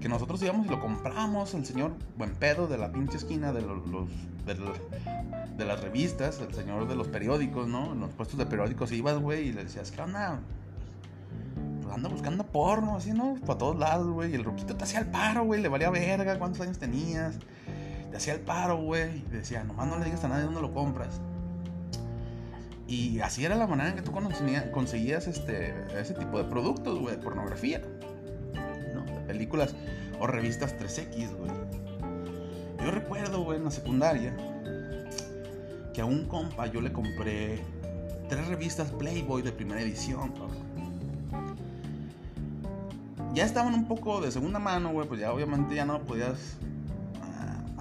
Que 0.00 0.08
nosotros 0.08 0.42
íbamos 0.42 0.66
y 0.66 0.68
lo 0.68 0.80
compramos, 0.80 1.54
el 1.54 1.64
señor 1.64 1.92
buen 2.18 2.34
pedo 2.34 2.66
de 2.66 2.76
la 2.76 2.92
pinche 2.92 3.16
esquina 3.16 3.52
de 3.52 3.62
los, 3.62 3.82
de, 4.44 5.64
las 5.64 5.80
revistas, 5.80 6.40
el 6.40 6.52
señor 6.52 6.86
de 6.86 6.96
los 6.96 7.08
periódicos, 7.08 7.66
¿no? 7.66 7.92
En 7.92 8.00
los 8.00 8.10
puestos 8.10 8.38
de 8.38 8.46
periódicos 8.46 8.92
ibas, 8.92 9.18
güey, 9.18 9.48
y 9.48 9.52
le 9.52 9.64
decías, 9.64 9.90
¿qué 9.90 10.02
onda? 10.02 10.40
Pues 11.82 11.94
anda 11.94 12.08
buscando 12.08 12.44
porno, 12.44 12.96
así, 12.96 13.12
¿no? 13.12 13.36
Para 13.46 13.58
todos 13.58 13.78
lados, 13.78 14.08
güey. 14.08 14.32
Y 14.32 14.34
el 14.34 14.44
roquito 14.44 14.76
te 14.76 14.84
hacía 14.84 15.00
el 15.00 15.06
paro, 15.06 15.44
güey. 15.44 15.62
Le 15.62 15.68
valía 15.68 15.88
verga, 15.88 16.38
cuántos 16.38 16.60
años 16.60 16.78
tenías 16.78 17.38
hacía 18.16 18.34
el 18.34 18.40
paro, 18.40 18.76
güey. 18.78 19.18
Y 19.18 19.30
decía, 19.30 19.64
nomás 19.64 19.86
no 19.86 19.98
le 19.98 20.04
digas 20.06 20.24
a 20.24 20.28
nadie 20.28 20.44
dónde 20.44 20.60
lo 20.60 20.72
compras. 20.72 21.20
Y 22.88 23.20
así 23.20 23.44
era 23.44 23.56
la 23.56 23.66
manera 23.66 23.90
en 23.90 23.96
que 23.96 24.02
tú 24.02 24.12
conseguías 24.12 25.26
este, 25.26 25.74
ese 25.98 26.14
tipo 26.14 26.38
de 26.38 26.44
productos, 26.44 26.98
güey, 26.98 27.18
pornografía. 27.20 27.82
¿no? 28.94 29.04
De 29.04 29.20
películas 29.26 29.74
o 30.20 30.26
revistas 30.26 30.76
3X, 30.78 31.36
güey. 31.36 31.50
Yo 32.84 32.90
recuerdo, 32.90 33.42
güey, 33.42 33.58
en 33.58 33.64
la 33.64 33.70
secundaria, 33.70 34.36
que 35.92 36.00
a 36.00 36.04
un 36.04 36.26
compa 36.26 36.66
yo 36.66 36.80
le 36.80 36.92
compré 36.92 37.60
tres 38.28 38.46
revistas 38.46 38.90
Playboy 38.92 39.42
de 39.42 39.50
primera 39.50 39.80
edición. 39.80 40.32
Ya 43.34 43.44
estaban 43.44 43.74
un 43.74 43.86
poco 43.86 44.20
de 44.20 44.30
segunda 44.30 44.58
mano, 44.58 44.92
güey, 44.92 45.08
pues 45.08 45.20
ya 45.20 45.32
obviamente 45.32 45.74
ya 45.74 45.84
no 45.84 46.00
podías 46.02 46.58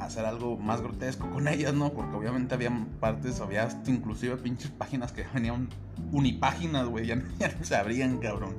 hacer 0.06 0.26
algo 0.26 0.58
más 0.58 0.82
grotesco 0.82 1.30
con 1.30 1.48
ellas, 1.48 1.74
¿no? 1.74 1.92
Porque 1.92 2.16
obviamente 2.16 2.56
había 2.56 2.72
partes, 3.00 3.40
había 3.42 3.68
inclusive 3.88 4.38
pinches 4.38 4.72
páginas 4.72 5.12
que 5.12 5.26
venían 5.34 5.70
unipáginas, 6.12 6.88
güey, 6.88 7.06
ya, 7.08 7.16
no 7.16 7.64
se 7.64 7.76
abrían, 7.76 8.18
cabrón. 8.18 8.56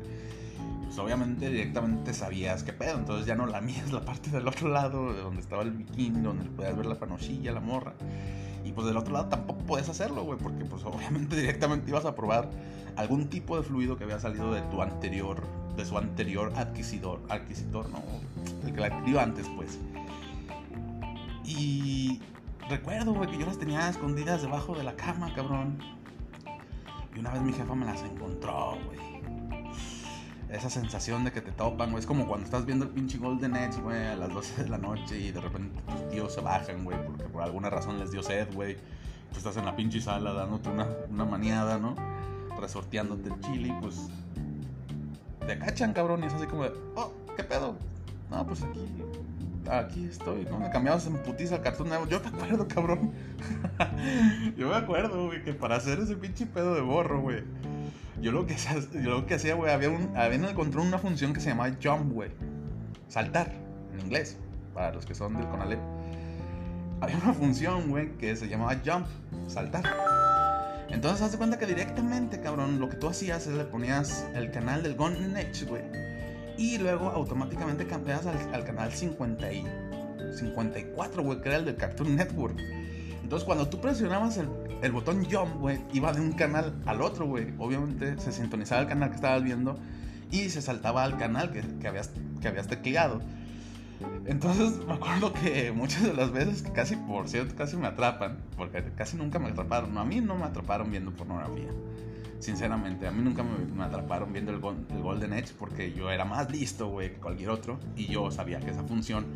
Pues 0.85 0.99
obviamente 0.99 1.51
directamente 1.51 2.15
sabías 2.15 2.63
qué 2.63 2.73
pedo, 2.73 2.99
entonces 2.99 3.27
ya 3.27 3.35
no 3.35 3.47
la 3.47 3.61
mía 3.61 3.83
la 3.93 4.05
parte 4.05 4.31
del 4.31 4.47
otro 4.47 4.69
lado, 4.69 5.13
de 5.13 5.21
donde 5.21 5.41
estaba 5.41 5.63
el 5.63 5.73
bikini, 5.73 6.21
donde 6.21 6.45
podías 6.51 6.77
ver 6.77 6.87
la 6.87 6.99
panochilla, 6.99 7.53
la 7.53 7.61
morra. 7.61 7.95
Y 8.65 8.73
pues 8.73 8.87
del 8.87 8.97
otro 8.97 9.13
lado 9.13 9.27
tampoco 9.27 9.61
puedes 9.61 9.89
hacerlo, 9.89 10.25
güey, 10.25 10.39
porque 10.39 10.65
pues 10.65 10.85
obviamente 10.85 11.37
directamente 11.41 11.91
ibas 11.91 12.05
a 12.05 12.15
probar 12.15 12.51
algún 12.97 13.29
tipo 13.29 13.57
de 13.57 13.63
fluido 13.63 13.97
que 13.97 14.05
había 14.05 14.19
salido 14.19 14.53
de 14.53 14.63
tu 14.63 14.83
anterior, 14.83 15.43
de 15.77 15.85
su 15.85 15.97
anterior 15.99 16.53
adquisidor, 16.57 17.21
adquisitor, 17.29 17.89
¿no? 17.91 18.03
El 18.67 18.75
que 18.75 18.81
la 18.81 18.87
adquirió 18.87 19.21
antes, 19.21 19.47
pues. 19.55 19.79
Y 21.47 22.21
recuerdo, 22.69 23.15
güey, 23.15 23.31
que 23.31 23.39
yo 23.39 23.47
las 23.47 23.59
tenía 23.59 23.89
escondidas 23.89 24.43
debajo 24.43 24.75
de 24.75 24.83
la 24.83 24.97
cama, 24.97 25.33
cabrón. 25.33 25.79
Y 27.15 27.21
una 27.21 27.31
vez 27.31 27.41
mi 27.43 27.53
jefa 27.53 27.75
me 27.75 27.87
las 27.87 28.03
encontró, 28.03 28.77
güey. 28.87 28.99
Esa 30.49 30.69
sensación 30.69 31.25
de 31.25 31.33
que 31.33 31.41
te 31.41 31.53
topan, 31.53 31.91
güey. 31.91 32.01
Es 32.01 32.07
como 32.07 32.27
cuando 32.27 32.45
estás 32.45 32.67
viendo 32.67 32.85
el 32.85 32.91
pinche 32.91 33.19
Golden 33.19 33.55
Edge, 33.55 33.81
güey, 33.81 34.07
a 34.07 34.17
las 34.17 34.33
12 34.33 34.65
de 34.65 34.69
la 34.69 34.79
noche 34.79 35.19
y 35.19 35.31
de 35.31 35.41
repente 35.41 35.81
tus 35.83 36.09
tíos 36.09 36.35
se 36.35 36.41
bajan, 36.41 36.85
güey, 36.85 36.99
porque 37.07 37.25
por 37.25 37.43
alguna 37.43 37.71
razón 37.71 37.99
les 38.01 38.11
dio 38.11 38.23
sed, 38.25 38.53
güey. 38.53 38.77
Tú 39.33 39.39
estás 39.39 39.57
en 39.57 39.65
la 39.65 39.77
pinche 39.77 40.01
sala 40.01 40.33
dándote 40.33 40.69
una, 40.69 40.89
una 41.09 41.25
maniada, 41.25 41.79
¿no? 41.79 41.95
Resorteándote 42.61 43.29
el 43.29 43.41
chili, 43.41 43.73
pues. 43.81 44.09
Te 45.47 45.59
cachan, 45.59 45.93
cabrón, 45.93 46.25
y 46.25 46.27
es 46.27 46.35
así 46.35 46.47
como 46.47 46.65
de, 46.65 46.73
oh, 46.97 47.13
¿qué 47.37 47.45
pedo? 47.45 47.77
No, 48.31 48.45
pues 48.45 48.63
aquí 48.63 48.81
aquí 49.71 50.07
estoy, 50.07 50.45
¿no? 50.45 50.59
Me 50.59 50.71
cambiamos 50.71 51.07
en 51.07 51.17
putiza 51.19 51.63
Cartoon 51.63 51.89
nuevo 51.89 52.07
Yo 52.07 52.21
me 52.21 52.29
acuerdo, 52.29 52.69
cabrón. 52.69 53.13
yo 54.57 54.69
me 54.69 54.77
acuerdo, 54.77 55.27
güey, 55.27 55.43
que 55.43 55.53
para 55.53 55.77
hacer 55.77 55.99
ese 55.99 56.17
pinche 56.17 56.47
pedo 56.47 56.75
de 56.75 56.81
borro, 56.81 57.21
güey. 57.21 57.43
Yo 58.21 58.33
lo 58.33 58.47
que 58.47 58.57
yo 58.95 59.11
lo 59.11 59.27
que 59.27 59.35
hacía, 59.35 59.55
güey, 59.55 59.73
había, 59.73 59.91
un, 59.91 60.17
había 60.17 60.37
en 60.37 60.45
el 60.45 60.79
una 60.79 60.99
función 60.99 61.33
que 61.33 61.41
se 61.41 61.51
llamaba 61.51 61.75
jump, 61.83 62.13
güey. 62.13 62.31
Saltar, 63.09 63.53
en 63.93 64.01
inglés, 64.01 64.39
para 64.75 64.93
los 64.93 65.05
que 65.05 65.15
son 65.15 65.37
del 65.37 65.49
Conalep. 65.49 65.81
Había 67.01 67.17
una 67.19 67.35
función, 67.35 67.91
güey, 67.91 68.17
que 68.17 68.35
se 68.37 68.49
llamaba 68.49 68.81
jump, 68.85 69.07
saltar. 69.49 69.85
Entonces, 70.89 71.21
haz 71.21 71.33
de 71.33 71.39
cuenta 71.39 71.59
que 71.59 71.67
directamente, 71.67 72.41
cabrón, 72.41 72.79
lo 72.79 72.89
que 72.89 72.97
tú 72.97 73.09
hacías 73.09 73.47
es 73.47 73.55
le 73.55 73.65
ponías 73.65 74.27
el 74.35 74.51
canal 74.51 74.83
del 74.83 74.95
Golden 74.95 75.37
Edge, 75.37 75.67
güey 75.67 76.06
y 76.59 76.79
luego 76.79 77.11
automáticamente 77.11 77.87
cambias 77.87 78.27
al, 78.27 78.65
canal 78.65 78.93
50 78.93 79.53
y 79.53 79.65
54, 80.39 81.23
güey, 81.23 81.41
que 81.41 81.49
era 81.49 81.59
el 81.59 81.65
del 81.65 81.77
Cartoon 81.77 82.17
Network. 82.17 82.59
Entonces, 83.23 83.45
cuando 83.45 83.69
tú 83.69 83.81
presionabas 83.81 84.37
el, 84.37 84.49
el 84.83 84.93
botón 84.93 85.25
Jump, 85.25 85.57
güey, 85.57 85.81
iba 85.93 86.13
de 86.13 86.21
un 86.21 86.33
canal 86.33 86.75
al 86.87 87.03
otro, 87.03 87.27
güey. 87.27 87.53
Obviamente 87.59 88.19
se 88.19 88.33
sintonizaba 88.33 88.83
el 88.83 88.89
canal 88.89 89.11
que 89.11 89.17
estabas 89.17 89.43
viendo 89.43 89.79
y 90.31 90.49
se 90.49 90.63
saltaba 90.63 91.05
al 91.05 91.17
canal 91.19 91.51
que, 91.51 91.63
que, 91.81 91.89
habías, 91.89 92.11
que 92.41 92.49
habías 92.49 92.69
tecleado. 92.69 93.21
Entonces, 94.27 94.79
me 94.87 94.95
acuerdo 94.95 95.33
que 95.33 95.73
muchas 95.73 96.03
de 96.03 96.15
las 96.15 96.31
veces, 96.31 96.63
casi, 96.75 96.97
por 96.97 97.29
cierto, 97.29 97.55
casi 97.57 97.77
me 97.77 97.87
atrapan, 97.87 98.39
porque 98.57 98.83
casi 98.95 99.17
nunca 99.17 99.39
me 99.39 99.49
atraparon. 99.49 99.97
a 99.99 100.05
mí 100.05 100.21
no 100.21 100.37
me 100.37 100.45
atraparon 100.45 100.91
viendo 100.91 101.13
pornografía. 101.13 101.71
Sinceramente, 102.39 103.07
a 103.07 103.11
mí 103.11 103.23
nunca 103.23 103.43
me, 103.43 103.83
atraparon 103.83 104.33
viendo 104.33 104.53
el, 104.53 104.61
el, 104.95 105.03
Golden 105.03 105.33
Edge 105.33 105.53
porque 105.59 105.93
yo 105.93 106.11
era 106.11 106.25
más 106.25 106.51
listo, 106.51 106.89
güey, 106.89 107.13
que 107.13 107.19
cualquier 107.19 107.51
otro. 107.51 107.79
Y 107.97 108.07
yo 108.07 108.31
sabía 108.31 108.61
que 108.61 108.71
esa 108.71 108.83
función 108.83 109.27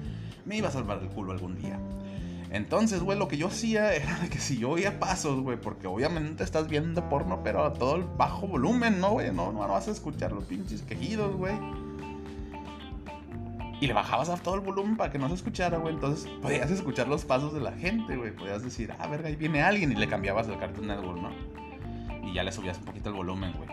me 0.45 0.57
iba 0.57 0.69
a 0.69 0.73
salvar 0.73 0.99
el 1.03 1.09
culo 1.09 1.33
algún 1.33 1.57
día. 1.57 1.79
Entonces, 2.51 3.01
güey, 3.01 3.19
lo 3.19 3.29
que 3.29 3.37
yo 3.37 3.47
hacía 3.47 3.95
era 3.95 4.19
que 4.29 4.39
si 4.39 4.59
yo 4.59 4.71
oía 4.71 4.99
pasos, 4.99 5.41
güey, 5.41 5.59
porque 5.61 5.87
obviamente 5.87 6.45
estás 6.45 6.69
viendo 6.69 7.09
porno, 7.09 7.41
pero 7.43 7.65
a 7.65 7.73
todo 7.73 7.97
el 7.97 8.05
bajo 8.05 8.47
volumen, 8.47 9.01
¿no, 9.01 9.13
güey? 9.13 9.33
No, 9.33 9.53
no 9.53 9.61
vas 9.61 9.89
a 9.89 9.93
escuchar 9.93 10.33
los 10.33 10.45
pinches 10.45 10.83
quejidos, 10.83 11.37
güey. 11.37 11.55
Y 13.81 13.87
le 13.87 13.95
bajabas 13.95 14.29
a 14.29 14.37
todo 14.37 14.57
el 14.57 14.61
volumen 14.61 14.99
para 14.99 15.11
que 15.11 15.19
no 15.19 15.29
se 15.29 15.35
escuchara, 15.35 15.79
güey. 15.79 15.95
Entonces 15.95 16.31
podías 16.43 16.71
escuchar 16.71 17.09
los 17.09 17.25
pasos 17.25 17.55
de 17.55 17.61
la 17.61 17.73
gente, 17.73 18.15
güey. 18.15 18.31
Podías 18.31 18.63
decir, 18.63 18.93
ah, 18.99 19.07
verga, 19.07 19.29
ahí 19.29 19.37
viene 19.37 19.63
alguien. 19.63 19.91
Y 19.93 19.95
le 19.95 20.07
cambiabas 20.07 20.49
el 20.49 20.59
Cartoon 20.59 20.89
Network, 20.89 21.19
¿no? 21.23 21.60
Y 22.31 22.35
ya 22.35 22.45
le 22.45 22.53
subías 22.53 22.79
un 22.79 22.85
poquito 22.85 23.09
el 23.11 23.17
volumen, 23.17 23.53
güey. 23.53 23.69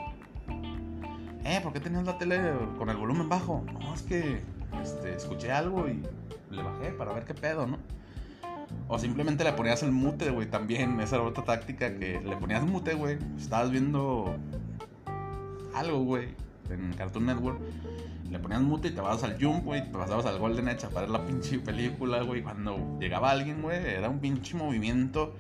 Eh, 1.46 1.60
¿por 1.62 1.72
qué 1.72 1.80
tenías 1.80 2.06
la 2.06 2.18
tele 2.18 2.40
con 2.78 2.90
el 2.90 2.98
volumen 2.98 3.30
bajo? 3.30 3.64
No, 3.80 3.94
es 3.94 4.02
que 4.02 4.42
este, 4.84 5.16
escuché 5.16 5.52
algo 5.52 5.88
y 5.88 6.02
le 6.54 6.64
bajé 6.64 6.92
para 6.92 7.14
ver 7.14 7.24
qué 7.24 7.34
pedo, 7.34 7.68
¿no? 7.68 7.78
O 8.90 9.00
simplemente 9.00 9.44
le 9.44 9.54
ponías 9.54 9.82
el 9.84 9.92
mute, 9.92 10.30
güey, 10.30 10.50
también. 10.50 11.00
Esa 11.00 11.18
era 11.18 11.26
otra 11.26 11.44
táctica 11.44 11.98
que 11.98 12.20
le 12.20 12.38
ponías 12.38 12.64
mute, 12.64 12.96
güey. 12.96 13.18
Estabas 13.38 13.72
viendo 13.72 14.36
algo, 15.74 16.04
güey, 16.04 16.30
en 16.70 16.94
Cartoon 16.94 17.28
Network. 17.28 17.60
Le 18.30 18.40
ponías 18.40 18.62
mute 18.62 18.90
y 18.90 18.92
te 18.92 19.00
vas 19.00 19.24
al 19.24 19.42
Jump, 19.42 19.64
güey. 19.64 19.84
Te 19.84 19.98
pasabas 19.98 20.26
al 20.26 20.38
Golden 20.40 20.68
Edge 20.68 20.86
a 20.86 21.00
ver 21.00 21.10
la 21.10 21.26
pinche 21.26 21.60
película, 21.60 22.24
güey. 22.24 22.42
Cuando 22.42 22.98
llegaba 23.00 23.32
alguien, 23.32 23.62
güey, 23.62 23.86
era 23.86 24.10
un 24.10 24.20
pinche 24.20 24.58
movimiento 24.58 25.34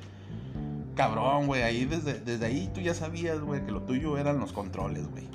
cabrón, 0.97 1.47
güey. 1.47 1.61
Ahí 1.61 1.85
desde, 1.85 2.19
desde 2.19 2.45
ahí 2.45 2.69
tú 2.73 2.81
ya 2.81 2.93
sabías, 2.93 3.39
güey, 3.39 3.65
que 3.65 3.71
lo 3.71 3.83
tuyo 3.83 4.17
eran 4.17 4.39
los 4.39 4.51
controles, 4.51 5.09
güey. 5.09 5.27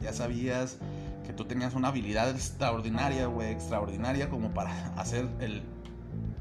Ya 0.00 0.12
sabías 0.12 0.78
que 1.24 1.32
tú 1.32 1.44
tenías 1.44 1.74
una 1.74 1.88
habilidad 1.88 2.30
extraordinaria, 2.30 3.26
güey, 3.26 3.52
extraordinaria 3.52 4.28
como 4.28 4.52
para 4.52 4.92
hacer 4.94 5.28
el, 5.40 5.62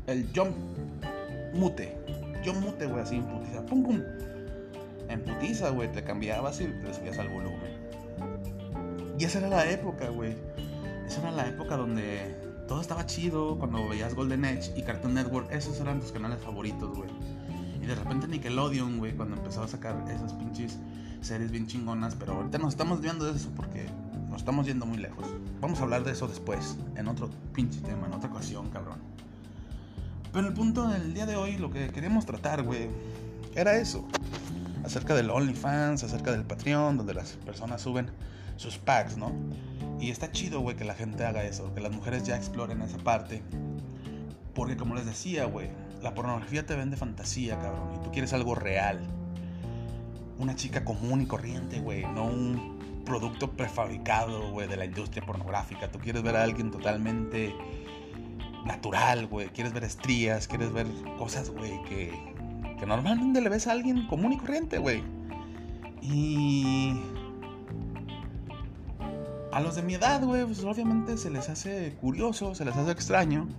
el 0.07 0.27
jump 0.36 0.55
mute. 1.53 1.95
Jump 2.43 2.65
mute, 2.65 2.88
güey, 2.88 3.01
así 3.03 3.17
en 3.17 3.25
putiza. 3.25 3.65
Pum, 3.65 3.84
pum. 3.84 4.01
En 5.10 5.23
putiza, 5.23 5.69
güey, 5.69 5.91
te 5.91 6.03
cambiabas 6.03 6.62
y 6.62 6.65
te 6.65 6.93
subías 6.93 7.19
al 7.19 7.29
volumen. 7.29 7.81
Y 9.19 9.25
esa 9.25 9.39
era 9.39 9.49
la 9.49 9.69
época, 9.69 10.10
güey. 10.10 10.36
Esa 11.05 11.19
era 11.19 11.31
la 11.31 11.47
época 11.47 11.77
donde 11.77 12.36
todo 12.67 12.81
estaba 12.81 13.05
chido. 13.05 13.60
Cuando 13.60 13.88
veías 13.88 14.15
Golden 14.15 14.45
Edge 14.45 14.71
y 14.75 14.81
Cartoon 14.81 15.13
Network, 15.13 15.51
esos 15.51 15.79
eran 15.79 15.99
tus 15.99 16.12
canales 16.12 16.39
favoritos, 16.39 16.97
güey. 16.97 17.10
Y 17.82 17.86
de 17.86 17.96
repente 17.96 18.28
Nickelodeon, 18.28 19.00
güey, 19.00 19.13
cuando 19.13 19.36
empezó 19.38 19.63
a 19.63 19.67
sacar 19.67 19.96
esas 20.10 20.34
pinches 20.34 20.78
series 21.22 21.52
bien 21.52 21.67
chingonas. 21.67 22.15
Pero 22.15 22.34
ahorita 22.34 22.58
nos 22.58 22.70
estamos 22.70 23.02
viendo 23.02 23.26
de 23.26 23.38
eso 23.38 23.50
porque 23.56 23.88
nos 24.30 24.39
estamos 24.39 24.65
yendo 24.65 24.86
muy 24.86 24.98
lejos. 24.98 25.26
Vamos 25.60 25.80
a 25.80 25.84
hablar 25.84 26.04
de 26.04 26.12
eso 26.12 26.28
después, 26.28 26.78
en 26.96 27.08
otro 27.08 27.30
pinche 27.54 27.80
tema, 27.82 28.08
en 28.08 28.13
otra 28.13 28.30
ocasión, 28.30 28.70
cabrón. 28.70 29.00
Pero 30.32 30.48
el 30.48 30.54
punto 30.54 30.88
del 30.88 31.13
día 31.13 31.26
de 31.26 31.36
hoy, 31.36 31.58
lo 31.58 31.72
que 31.72 31.89
queríamos 31.89 32.26
tratar, 32.26 32.63
güey, 32.63 32.88
era 33.56 33.76
eso. 33.76 34.08
Acerca 34.86 35.13
del 35.13 35.30
OnlyFans, 35.30 36.04
acerca 36.04 36.32
del 36.32 36.44
Patreon, 36.44 36.98
donde 36.98 37.13
las 37.13 37.34
personas 37.34 37.82
suben 37.82 38.10
sus 38.56 38.78
packs, 38.78 39.17
¿no? 39.17 39.32
Y 40.00 40.10
está 40.10 40.32
chido, 40.32 40.62
güey, 40.62 40.76
que 40.76 40.86
la 40.86 40.96
gente 40.96 41.26
haga 41.26 41.44
eso, 41.44 41.74
que 41.74 41.82
las 41.82 41.91
mujeres 41.91 42.24
ya 42.24 42.36
exploren 42.38 42.82
esa 42.82 42.98
parte. 42.98 43.44
Porque 44.56 44.78
como 44.78 44.96
les 44.96 45.06
decía, 45.06 45.46
güey, 45.46 45.70
la 46.01 46.13
pornografía 46.13 46.65
te 46.65 46.75
vende 46.75 46.97
fantasía, 46.97 47.59
cabrón. 47.59 47.95
Y 47.95 48.03
tú 48.03 48.11
quieres 48.11 48.33
algo 48.33 48.55
real. 48.55 48.99
Una 50.39 50.55
chica 50.55 50.83
común 50.83 51.21
y 51.21 51.25
corriente, 51.25 51.79
güey. 51.79 52.03
No 52.03 52.25
un 52.25 53.03
producto 53.05 53.51
prefabricado, 53.51 54.51
güey, 54.51 54.67
de 54.67 54.77
la 54.77 54.85
industria 54.85 55.25
pornográfica. 55.25 55.91
Tú 55.91 55.99
quieres 55.99 56.23
ver 56.23 56.35
a 56.35 56.43
alguien 56.43 56.71
totalmente 56.71 57.55
natural, 58.65 59.27
güey. 59.27 59.49
Quieres 59.49 59.73
ver 59.73 59.83
estrías, 59.83 60.47
quieres 60.47 60.71
ver 60.71 60.87
cosas, 61.17 61.49
güey, 61.49 61.81
que, 61.83 62.11
normalmente 62.85 63.41
le 63.41 63.49
ves 63.49 63.67
a 63.67 63.73
alguien 63.73 64.07
común 64.07 64.33
y 64.33 64.37
corriente, 64.37 64.77
güey. 64.79 65.03
Y... 66.01 66.99
A 69.51 69.59
los 69.59 69.75
de 69.75 69.83
mi 69.83 69.95
edad, 69.95 70.23
güey, 70.23 70.45
pues 70.45 70.63
obviamente 70.63 71.17
se 71.17 71.29
les 71.29 71.49
hace 71.49 71.93
curioso, 71.99 72.55
se 72.55 72.63
les 72.63 72.75
hace 72.75 72.91
extraño 72.91 73.49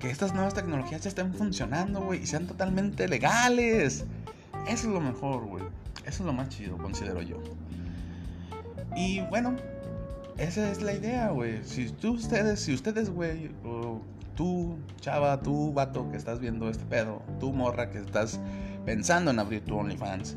que 0.00 0.10
estas 0.10 0.34
nuevas 0.34 0.54
tecnologías 0.54 1.02
ya 1.02 1.08
estén 1.08 1.32
funcionando, 1.34 2.00
güey, 2.00 2.22
y 2.22 2.26
sean 2.26 2.46
totalmente 2.46 3.06
legales. 3.06 4.04
Eso 4.66 4.88
es 4.88 4.94
lo 4.94 5.00
mejor, 5.00 5.44
güey. 5.44 5.64
Eso 6.06 6.22
es 6.22 6.26
lo 6.26 6.32
más 6.32 6.48
chido, 6.48 6.78
considero 6.78 7.20
yo. 7.20 7.36
Y 8.96 9.20
bueno, 9.28 9.56
esa 10.38 10.70
es 10.70 10.80
la 10.82 10.94
idea, 10.94 11.28
güey. 11.28 11.62
Si 11.64 11.90
tú 11.90 12.14
ustedes, 12.14 12.60
si 12.60 12.72
ustedes, 12.72 13.10
güey, 13.10 13.50
o 13.62 14.00
tú, 14.34 14.78
chava, 15.00 15.40
tú, 15.42 15.72
vato, 15.74 16.10
que 16.10 16.16
estás 16.16 16.40
viendo 16.40 16.70
este 16.70 16.84
pedo, 16.86 17.22
tú, 17.38 17.52
morra, 17.52 17.90
que 17.90 17.98
estás 17.98 18.40
pensando 18.86 19.30
en 19.30 19.38
abrir 19.38 19.62
tu 19.64 19.76
OnlyFans, 19.76 20.36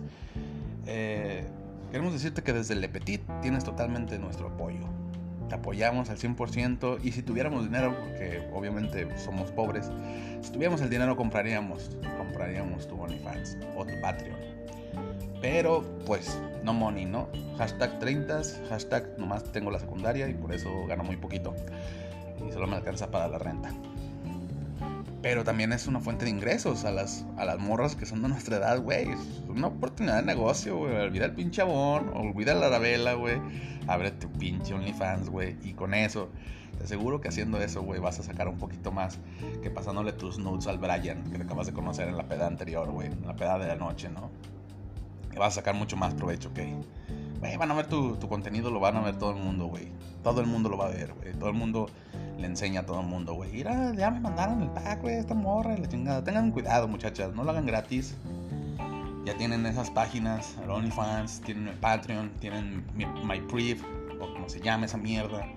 eh, 0.88 1.46
queremos 1.90 2.12
decirte 2.12 2.44
que 2.44 2.52
desde 2.52 2.76
Le 2.76 2.90
Petit 2.90 3.22
tienes 3.42 3.64
totalmente 3.64 4.20
nuestro 4.20 4.50
apoyo. 4.50 5.03
Te 5.50 5.56
apoyamos 5.56 6.10
al 6.10 6.18
100% 6.18 7.00
y 7.04 7.12
si 7.12 7.22
tuviéramos 7.22 7.64
dinero, 7.66 7.96
porque 8.00 8.48
obviamente 8.54 9.08
somos 9.18 9.52
pobres, 9.52 9.92
si 10.42 10.52
tuviéramos 10.52 10.82
el 10.82 10.90
dinero 10.90 11.16
compraríamos, 11.16 11.92
compraríamos 12.18 12.88
tu 12.88 13.00
OnlyFans 13.00 13.58
o 13.76 13.86
tu 13.86 14.00
Patreon. 14.02 14.40
Pero 15.42 15.84
pues 16.06 16.40
no 16.64 16.74
money, 16.74 17.06
¿no? 17.06 17.28
Hashtag 17.58 18.00
30, 18.00 18.42
hashtag 18.70 19.18
nomás 19.18 19.44
tengo 19.52 19.70
la 19.72 19.80
secundaria 19.80 20.28
y 20.30 20.34
por 20.34 20.54
eso 20.54 20.86
gano 20.88 21.04
muy 21.04 21.18
poquito. 21.18 21.54
Y 22.48 22.52
solo 22.52 22.68
me 22.68 22.78
alcanza 22.78 23.12
para 23.12 23.28
la 23.28 23.38
renta. 23.38 23.74
Pero 25.24 25.46
también 25.46 25.72
es 25.72 25.88
una 25.88 26.02
fuente 26.02 26.26
de 26.26 26.32
ingresos 26.32 26.84
a 26.84 26.92
las, 26.92 27.26
a 27.38 27.46
las 27.46 27.58
morras 27.58 27.96
que 27.96 28.06
son 28.06 28.22
de 28.22 28.28
nuestra 28.28 28.58
edad, 28.58 28.82
güey. 28.82 29.10
Es 29.10 29.42
una 29.48 29.68
oportunidad 29.68 30.18
de 30.18 30.24
negocio, 30.24 30.76
güey. 30.76 30.98
Olvida 30.98 31.24
el 31.24 31.32
pinche 31.32 31.62
abón, 31.62 32.12
olvida 32.14 32.54
la 32.54 32.78
vela, 32.78 33.14
güey. 33.14 33.40
Abre 33.88 34.12
tu 34.12 34.30
pinche 34.34 34.74
OnlyFans, 34.74 35.30
güey. 35.30 35.56
Y 35.64 35.76
con 35.76 35.94
eso, 35.94 36.28
te 36.78 36.84
aseguro 36.84 37.22
que 37.22 37.30
haciendo 37.30 37.62
eso, 37.62 37.82
güey, 37.84 38.02
vas 38.02 38.20
a 38.20 38.24
sacar 38.24 38.50
un 38.50 38.58
poquito 38.58 38.92
más 38.92 39.18
que 39.62 39.70
pasándole 39.70 40.12
tus 40.12 40.40
nudes 40.40 40.68
al 40.68 40.78
Brian, 40.78 41.24
que 41.32 41.38
te 41.38 41.44
acabas 41.46 41.68
de 41.68 41.74
conocer 41.74 42.10
en 42.10 42.18
la 42.18 42.28
peda 42.28 42.46
anterior, 42.46 42.92
güey. 42.92 43.08
En 43.08 43.26
la 43.26 43.38
peda 43.38 43.58
de 43.58 43.68
la 43.68 43.76
noche, 43.78 44.10
¿no? 44.10 44.30
Y 45.34 45.38
vas 45.38 45.54
a 45.54 45.62
sacar 45.62 45.74
mucho 45.74 45.96
más 45.96 46.14
provecho 46.16 46.54
que... 46.54 46.76
Güey, 47.40 47.56
van 47.56 47.72
a 47.72 47.76
ver 47.76 47.88
tu, 47.88 48.18
tu 48.18 48.28
contenido, 48.28 48.72
lo 48.72 48.82
van 48.82 48.98
a 48.98 49.02
ver 49.02 49.18
todo 49.18 49.32
el 49.32 49.38
mundo, 49.38 49.68
güey. 49.68 49.88
Todo 50.22 50.42
el 50.42 50.48
mundo 50.48 50.68
lo 50.68 50.78
va 50.78 50.88
a 50.88 50.90
ver, 50.90 51.14
güey. 51.14 51.32
Todo 51.34 51.48
el 51.48 51.56
mundo 51.56 51.90
le 52.38 52.48
enseña 52.48 52.82
a 52.82 52.86
todo 52.86 53.02
el 53.02 53.08
mundo, 53.08 53.34
güey. 53.34 53.52
Mira, 53.52 53.94
ya 53.96 54.12
me 54.12 54.20
mandaron 54.20 54.62
el 54.62 54.70
pack, 54.70 55.02
güey, 55.02 55.16
esta 55.16 55.34
morra, 55.34 55.78
la 55.78 55.88
chingada. 55.88 56.24
Tengan 56.24 56.52
cuidado, 56.52 56.88
muchachas, 56.88 57.34
no 57.34 57.44
lo 57.44 57.52
hagan 57.52 57.66
gratis. 57.66 58.16
Ya 59.26 59.36
tienen 59.38 59.66
esas 59.66 59.90
páginas, 59.90 60.58
el 60.62 60.70
OnlyFans, 60.70 61.42
tienen 61.42 61.70
el 61.70 61.76
Patreon, 61.76 62.32
tienen 62.40 62.86
MyPriv, 62.96 63.82
o 64.20 64.34
como 64.34 64.50
se 64.50 64.60
llama 64.60 64.86
esa 64.86 64.98
mierda. 64.98 65.48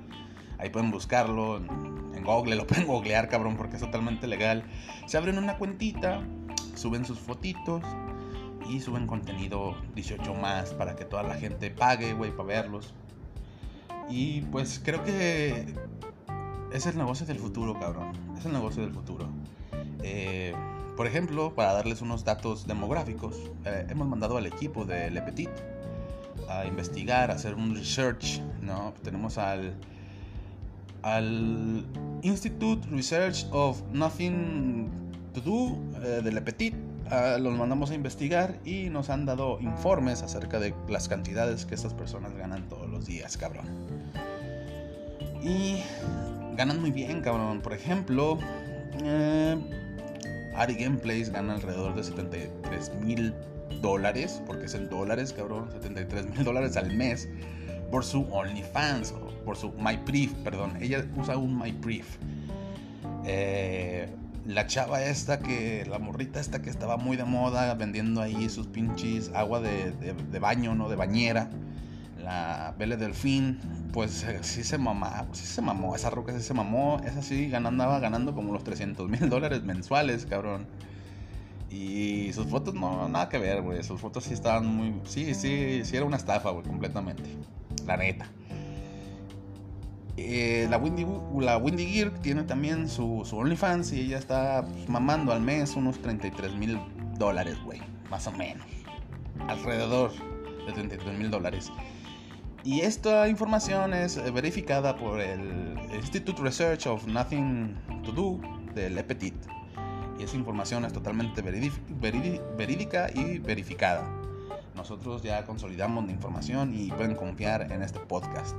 Ahí 0.59 0.71
pueden 0.71 0.91
buscarlo 0.91 1.59
en, 1.59 2.25
Google, 2.25 2.57
lo 2.57 2.67
pueden 2.69 2.87
googlear, 2.87 3.29
cabrón, 3.29 3.57
porque 3.57 3.77
es 3.77 3.83
totalmente 3.83 4.27
legal. 4.27 4.65
Se 5.07 5.17
abren 5.17 5.39
una 5.39 5.59
cuentita, 5.59 6.23
suben 6.75 7.05
sus 7.05 7.19
fotitos 7.19 7.83
y 8.69 8.81
suben 8.81 9.07
contenido 9.07 9.77
18 9.95 10.35
más 10.35 10.71
para 10.75 10.97
que 10.97 11.05
toda 11.05 11.23
la 11.23 11.35
gente 11.35 11.71
pague, 11.71 12.15
güey, 12.15 12.31
para 12.31 12.49
verlos. 12.49 12.95
Y 14.09 14.43
pues 14.43 14.81
creo 14.85 15.03
que 15.03 15.75
es 16.77 16.85
el 16.85 16.99
negocio 16.99 17.27
del 17.27 17.39
futuro, 17.39 17.79
cabrón. 17.79 18.13
Es 18.39 18.45
el 18.45 18.53
negocio 18.53 18.83
del 18.83 18.93
futuro. 18.93 19.27
Eh, 20.03 20.55
por 20.95 21.07
ejemplo, 21.07 21.55
para 21.55 21.73
darles 21.73 22.03
unos 22.03 22.23
datos 22.23 22.67
demográficos, 22.67 23.35
eh, 23.65 23.87
hemos 23.89 24.07
mandado 24.07 24.37
al 24.37 24.45
equipo 24.47 24.85
de 24.85 25.11
Le 25.11 25.23
Petit 25.23 25.51
a 26.51 26.67
investigar, 26.67 27.31
a 27.31 27.35
hacer 27.35 27.55
un 27.55 27.75
research, 27.75 28.43
¿no? 28.61 28.93
Tenemos 29.03 29.39
al, 29.39 29.75
al 31.03 31.87
Institute 32.21 32.87
Research 32.91 33.47
of 33.53 33.81
Nothing 33.93 34.91
to 35.33 35.41
Do 35.41 35.79
eh, 36.03 36.21
de 36.23 36.31
Le 36.31 36.43
Petit. 36.43 36.75
Ah, 37.11 37.39
los 37.41 37.57
mandamos 37.57 37.91
a 37.91 37.95
investigar 37.95 38.59
y 38.65 38.91
nos 38.91 39.09
han 39.09 39.25
dado 39.25 39.61
informes 39.61 40.23
acerca 40.23 40.59
de 40.59 40.75
las 40.89 41.09
cantidades 41.09 41.65
que 41.65 41.75
estas 41.75 41.95
personas 41.95 42.35
ganan 42.35 42.69
todos 42.69 42.91
los 42.91 43.07
días, 43.07 43.37
cabrón. 43.39 43.67
Y 45.43 45.77
ganan 46.57 46.81
muy 46.81 46.91
bien, 46.91 47.21
cabrón. 47.21 47.61
Por 47.61 47.73
ejemplo, 47.73 48.39
eh, 49.03 49.57
Ari 50.55 50.75
Gameplays 50.75 51.31
gana 51.31 51.55
alrededor 51.55 51.95
de 51.95 52.03
73 52.03 52.93
mil 53.03 53.35
dólares, 53.81 54.43
porque 54.47 54.67
es 54.67 54.75
en 54.75 54.89
dólares, 54.89 55.33
cabrón, 55.33 55.71
73 55.71 56.31
mil 56.31 56.45
dólares 56.45 56.77
al 56.77 56.95
mes 56.95 57.29
por 57.91 58.05
su 58.05 58.23
OnlyFans, 58.33 59.15
por 59.45 59.57
su 59.57 59.73
MyPrief, 59.73 60.33
perdón. 60.45 60.79
Ella 60.81 61.07
usa 61.17 61.37
un 61.37 61.59
MyPrief. 61.59 62.17
Eh, 63.25 64.09
la 64.47 64.67
chava 64.67 65.03
esta 65.03 65.41
que, 65.41 65.85
la 65.87 65.99
morrita 65.99 66.41
esta 66.41 66.63
que 66.63 66.71
estaba 66.71 66.97
muy 66.97 67.17
de 67.17 67.25
moda 67.25 67.75
vendiendo 67.75 68.23
ahí 68.23 68.49
sus 68.49 68.67
pinches 68.69 69.31
agua 69.35 69.61
de, 69.61 69.93
de 69.93 70.39
baño, 70.39 70.75
¿no? 70.75 70.89
De 70.89 70.97
bañera 70.97 71.51
la 72.27 72.75
Belle 72.77 72.97
Delfín, 72.97 73.61
pues 73.93 74.25
eh, 74.25 74.41
sí 74.43 74.65
se 74.65 74.79
mamó, 74.79 75.07
sí 75.31 75.47
se 75.47 75.63
mamó, 75.63 75.95
esa 75.95 76.11
roca 76.11 76.33
sí 76.33 76.43
se 76.43 76.55
mamó, 76.55 77.01
esa 77.07 77.23
sí 77.23 77.55
andaba 77.55 78.01
ganando 78.01 78.35
como 78.35 78.53
los 78.53 78.65
300 78.65 79.09
mil 79.09 79.29
dólares 79.31 79.63
mensuales, 79.63 80.27
cabrón. 80.27 80.67
Y 81.71 82.33
sus 82.33 82.49
fotos 82.49 82.75
no, 82.75 83.09
nada 83.09 83.29
que 83.29 83.39
ver, 83.39 83.63
güey, 83.63 83.81
sus 83.85 84.01
fotos 84.01 84.25
sí 84.25 84.35
estaban 84.35 84.67
muy, 84.67 85.01
sí, 85.05 85.35
sí, 85.35 85.83
sí 85.85 85.97
era 85.97 86.05
una 86.05 86.17
estafa, 86.17 86.51
güey, 86.51 86.65
completamente, 86.67 87.23
la 87.87 87.97
neta. 87.97 88.27
Eh, 90.17 90.67
la, 90.69 90.79
Windy, 90.79 91.07
la 91.39 91.59
Windy 91.59 91.87
Gear 91.87 92.11
tiene 92.23 92.43
también 92.43 92.89
su, 92.89 93.23
su 93.25 93.37
OnlyFans 93.37 93.93
y 93.93 94.01
ella 94.01 94.19
está 94.19 94.67
pues, 94.67 94.89
mamando 94.89 95.33
al 95.33 95.43
mes 95.43 95.77
unos 95.77 96.03
33 96.03 96.57
mil 96.57 96.81
dólares, 97.19 97.57
güey, 97.65 97.81
más 98.11 98.27
o 98.27 98.33
menos. 98.33 98.67
Alrededor 99.47 100.11
de 100.67 100.73
33 100.73 101.17
mil 101.17 101.31
dólares. 101.31 101.71
Y 102.67 102.81
esta 102.81 103.29
información 103.29 103.95
es 103.95 104.17
eh, 104.17 104.29
verificada 104.33 104.97
por 104.97 105.21
el 105.21 105.79
Institute 105.95 106.43
Research 106.43 106.89
of 106.89 107.07
Nothing 107.07 107.77
to 108.03 108.11
Do 108.11 108.41
del 108.75 108.99
EPETIT. 108.99 109.35
Y 110.19 110.25
esa 110.25 110.35
información 110.35 110.85
es 110.85 110.93
totalmente 110.93 111.43
verídica 111.43 113.09
y 113.15 113.39
verificada. 113.39 114.11
Nosotros 114.75 115.23
ya 115.23 115.47
consolidamos 115.47 116.07
la 116.07 116.11
información 116.11 116.75
y 116.75 116.91
pueden 116.91 117.15
confiar 117.15 117.71
en 117.71 117.85
este 117.85 118.01
podcast. 118.01 118.57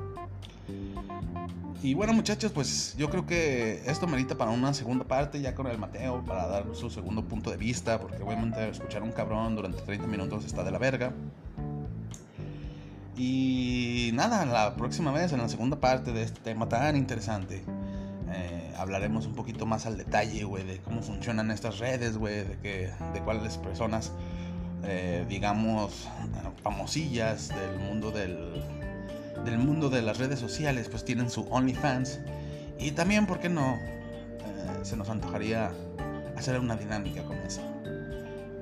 Y 1.83 1.93
bueno 1.93 2.13
muchachos, 2.13 2.53
pues 2.53 2.95
yo 2.97 3.09
creo 3.09 3.25
que 3.25 3.81
esto 3.87 4.07
merita 4.07 4.37
para 4.37 4.51
una 4.51 4.73
segunda 4.73 5.03
parte 5.03 5.41
ya 5.41 5.53
con 5.53 5.67
el 5.67 5.77
Mateo, 5.77 6.23
para 6.23 6.47
dar 6.47 6.65
su 6.75 6.89
segundo 6.89 7.25
punto 7.25 7.51
de 7.51 7.57
vista, 7.57 7.99
porque 7.99 8.23
obviamente 8.23 8.69
escuchar 8.69 9.01
a 9.01 9.05
un 9.05 9.11
cabrón 9.11 9.57
durante 9.57 9.81
30 9.81 10.07
minutos 10.07 10.45
está 10.45 10.63
de 10.63 10.71
la 10.71 10.77
verga. 10.77 11.11
Y 13.17 14.11
nada, 14.13 14.45
la 14.45 14.75
próxima 14.75 15.11
vez, 15.11 15.33
en 15.33 15.39
la 15.39 15.49
segunda 15.49 15.79
parte 15.79 16.11
de 16.11 16.21
este 16.21 16.39
tema 16.41 16.69
tan 16.69 16.95
interesante, 16.95 17.63
eh, 18.29 18.73
hablaremos 18.77 19.25
un 19.25 19.33
poquito 19.33 19.65
más 19.65 19.87
al 19.87 19.97
detalle, 19.97 20.43
güey, 20.43 20.63
de 20.63 20.77
cómo 20.77 21.01
funcionan 21.01 21.49
estas 21.49 21.79
redes, 21.79 22.17
güey, 22.17 22.43
de, 22.43 22.57
que, 22.61 22.91
de 23.13 23.21
cuáles 23.21 23.57
personas, 23.57 24.11
eh, 24.83 25.25
digamos, 25.27 26.07
famosillas 26.61 27.49
del 27.49 27.79
mundo 27.79 28.11
del, 28.11 28.63
del 29.43 29.57
mundo 29.57 29.89
de 29.89 30.03
las 30.03 30.19
redes 30.19 30.39
sociales, 30.39 30.87
pues 30.87 31.03
tienen 31.03 31.31
su 31.31 31.47
OnlyFans. 31.49 32.19
Y 32.79 32.91
también, 32.91 33.25
¿por 33.25 33.39
qué 33.39 33.49
no? 33.49 33.77
Eh, 33.77 34.79
se 34.83 34.95
nos 34.95 35.09
antojaría 35.09 35.71
hacer 36.35 36.59
una 36.59 36.75
dinámica 36.75 37.23
con 37.23 37.37
eso. 37.37 37.61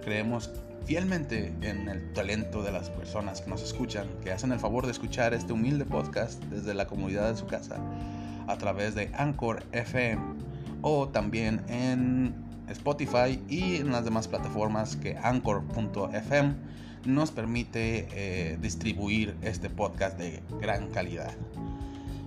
Creemos 0.01 0.49
fielmente 0.85 1.53
en 1.61 1.89
el 1.89 2.13
talento 2.13 2.61
de 2.61 2.71
las 2.71 2.89
personas 2.89 3.41
que 3.41 3.49
nos 3.49 3.63
escuchan, 3.63 4.07
que 4.23 4.31
hacen 4.31 4.51
el 4.51 4.59
favor 4.59 4.85
de 4.85 4.91
escuchar 4.91 5.33
este 5.33 5.53
humilde 5.53 5.85
podcast 5.85 6.43
desde 6.45 6.73
la 6.73 6.87
comunidad 6.87 7.31
de 7.31 7.37
su 7.37 7.47
casa 7.47 7.77
a 8.47 8.57
través 8.57 8.93
de 8.95 9.11
Anchor 9.15 9.63
FM 9.71 10.21
o 10.81 11.09
también 11.09 11.61
en 11.67 12.35
Spotify 12.69 13.41
y 13.49 13.77
en 13.77 13.91
las 13.91 14.05
demás 14.05 14.27
plataformas 14.27 14.95
que 14.95 15.17
Anchor.fm 15.17 16.55
nos 17.05 17.31
permite 17.31 18.07
eh, 18.11 18.57
distribuir 18.61 19.35
este 19.41 19.69
podcast 19.69 20.17
de 20.17 20.41
gran 20.59 20.89
calidad. 20.91 21.33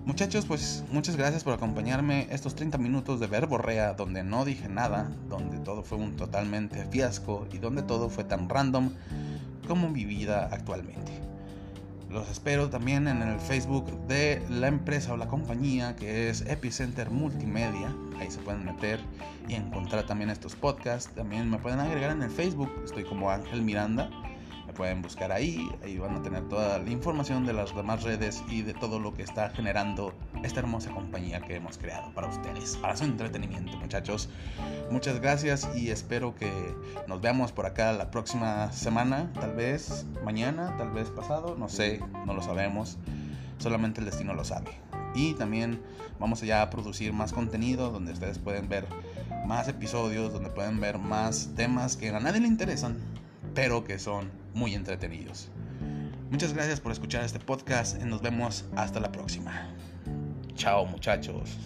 Muchachos, 0.09 0.47
pues 0.47 0.85
muchas 0.91 1.17
gracias 1.17 1.45
por 1.45 1.53
acompañarme 1.53 2.29
estos 2.31 2.55
30 2.55 2.79
minutos 2.79 3.21
de 3.21 3.27
verborrea 3.27 3.93
donde 3.93 4.25
no 4.25 4.47
dije 4.47 4.67
nada, 4.67 5.13
donde 5.29 5.59
todo 5.59 5.83
fue 5.83 5.99
un 5.99 6.17
totalmente 6.17 6.87
fiasco 6.87 7.47
y 7.53 7.59
donde 7.59 7.83
todo 7.83 8.09
fue 8.09 8.25
tan 8.25 8.49
random 8.49 8.91
como 9.69 9.91
mi 9.91 10.07
vida 10.07 10.49
actualmente. 10.51 11.13
Los 12.09 12.31
espero 12.31 12.71
también 12.71 13.07
en 13.07 13.21
el 13.21 13.39
Facebook 13.39 13.85
de 14.07 14.43
la 14.49 14.69
empresa 14.69 15.13
o 15.13 15.19
la 15.19 15.29
compañía 15.29 15.95
que 15.95 16.31
es 16.31 16.41
Epicenter 16.41 17.11
Multimedia. 17.11 17.95
Ahí 18.19 18.31
se 18.31 18.39
pueden 18.39 18.65
meter 18.65 19.01
y 19.47 19.57
encontrar 19.57 20.07
también 20.07 20.31
estos 20.31 20.57
podcasts. 20.57 21.15
También 21.15 21.51
me 21.51 21.59
pueden 21.59 21.81
agregar 21.81 22.13
en 22.13 22.23
el 22.23 22.31
Facebook. 22.31 22.73
Estoy 22.83 23.05
como 23.05 23.31
Ángel 23.31 23.61
Miranda 23.61 24.09
pueden 24.73 25.03
buscar 25.03 25.33
ahí, 25.33 25.71
ahí 25.83 25.99
van 25.99 26.17
a 26.17 26.23
tener 26.23 26.49
toda 26.49 26.79
la 26.79 26.91
información 26.91 27.47
de 27.47 27.53
las 27.53 27.75
demás 27.75 28.03
redes 28.03 28.43
y 28.49 28.63
de 28.63 28.75
todo 28.75 28.99
lo 29.01 29.15
que 29.15 29.23
está 29.23 29.51
generando 29.51 30.15
esta 30.43 30.61
hermosa 30.61 30.91
compañía 30.91 31.41
que 31.41 31.57
hemos 31.57 31.79
creado 31.79 32.13
para 32.15 32.29
ustedes, 32.29 32.77
para 32.77 32.97
su 32.97 33.05
entretenimiento 33.05 33.77
muchachos. 33.77 34.29
Muchas 34.91 35.21
gracias 35.21 35.69
y 35.75 35.91
espero 35.91 36.35
que 36.35 36.51
nos 37.07 37.21
veamos 37.21 37.53
por 37.53 37.67
acá 37.67 37.93
la 37.93 38.11
próxima 38.11 38.73
semana, 38.73 39.33
tal 39.35 39.55
vez 39.55 40.07
mañana, 40.25 40.75
tal 40.77 40.91
vez 40.91 41.11
pasado, 41.11 41.57
no 41.59 41.69
sé, 41.69 42.01
no 42.27 42.35
lo 42.35 42.43
sabemos, 42.43 42.99
solamente 43.59 44.01
el 44.01 44.07
destino 44.07 44.35
lo 44.35 44.45
sabe. 44.45 44.71
Y 45.15 45.35
también 45.35 45.81
vamos 46.19 46.43
allá 46.43 46.63
a 46.63 46.71
producir 46.71 47.13
más 47.13 47.33
contenido 47.33 47.91
donde 47.91 48.13
ustedes 48.13 48.39
pueden 48.39 48.69
ver 48.69 48.87
más 49.47 49.69
episodios, 49.69 50.33
donde 50.33 50.51
pueden 50.51 50.81
ver 50.81 50.99
más 50.99 51.51
temas 51.57 51.97
que 51.97 52.11
a 52.11 52.21
nadie 52.21 52.41
le 52.41 52.49
interesan, 52.49 52.97
pero 53.55 53.85
que 53.85 53.99
son 53.99 54.31
muy 54.55 54.75
entretenidos. 54.75 55.51
Muchas 56.31 56.53
gracias 56.53 56.81
por 56.81 56.93
escuchar 56.93 57.25
este 57.25 57.39
podcast 57.39 58.01
y 58.01 58.05
nos 58.05 58.21
vemos 58.21 58.67
hasta 58.77 59.01
la 59.01 59.11
próxima. 59.11 59.75
Chao 60.55 60.85
muchachos. 60.85 61.57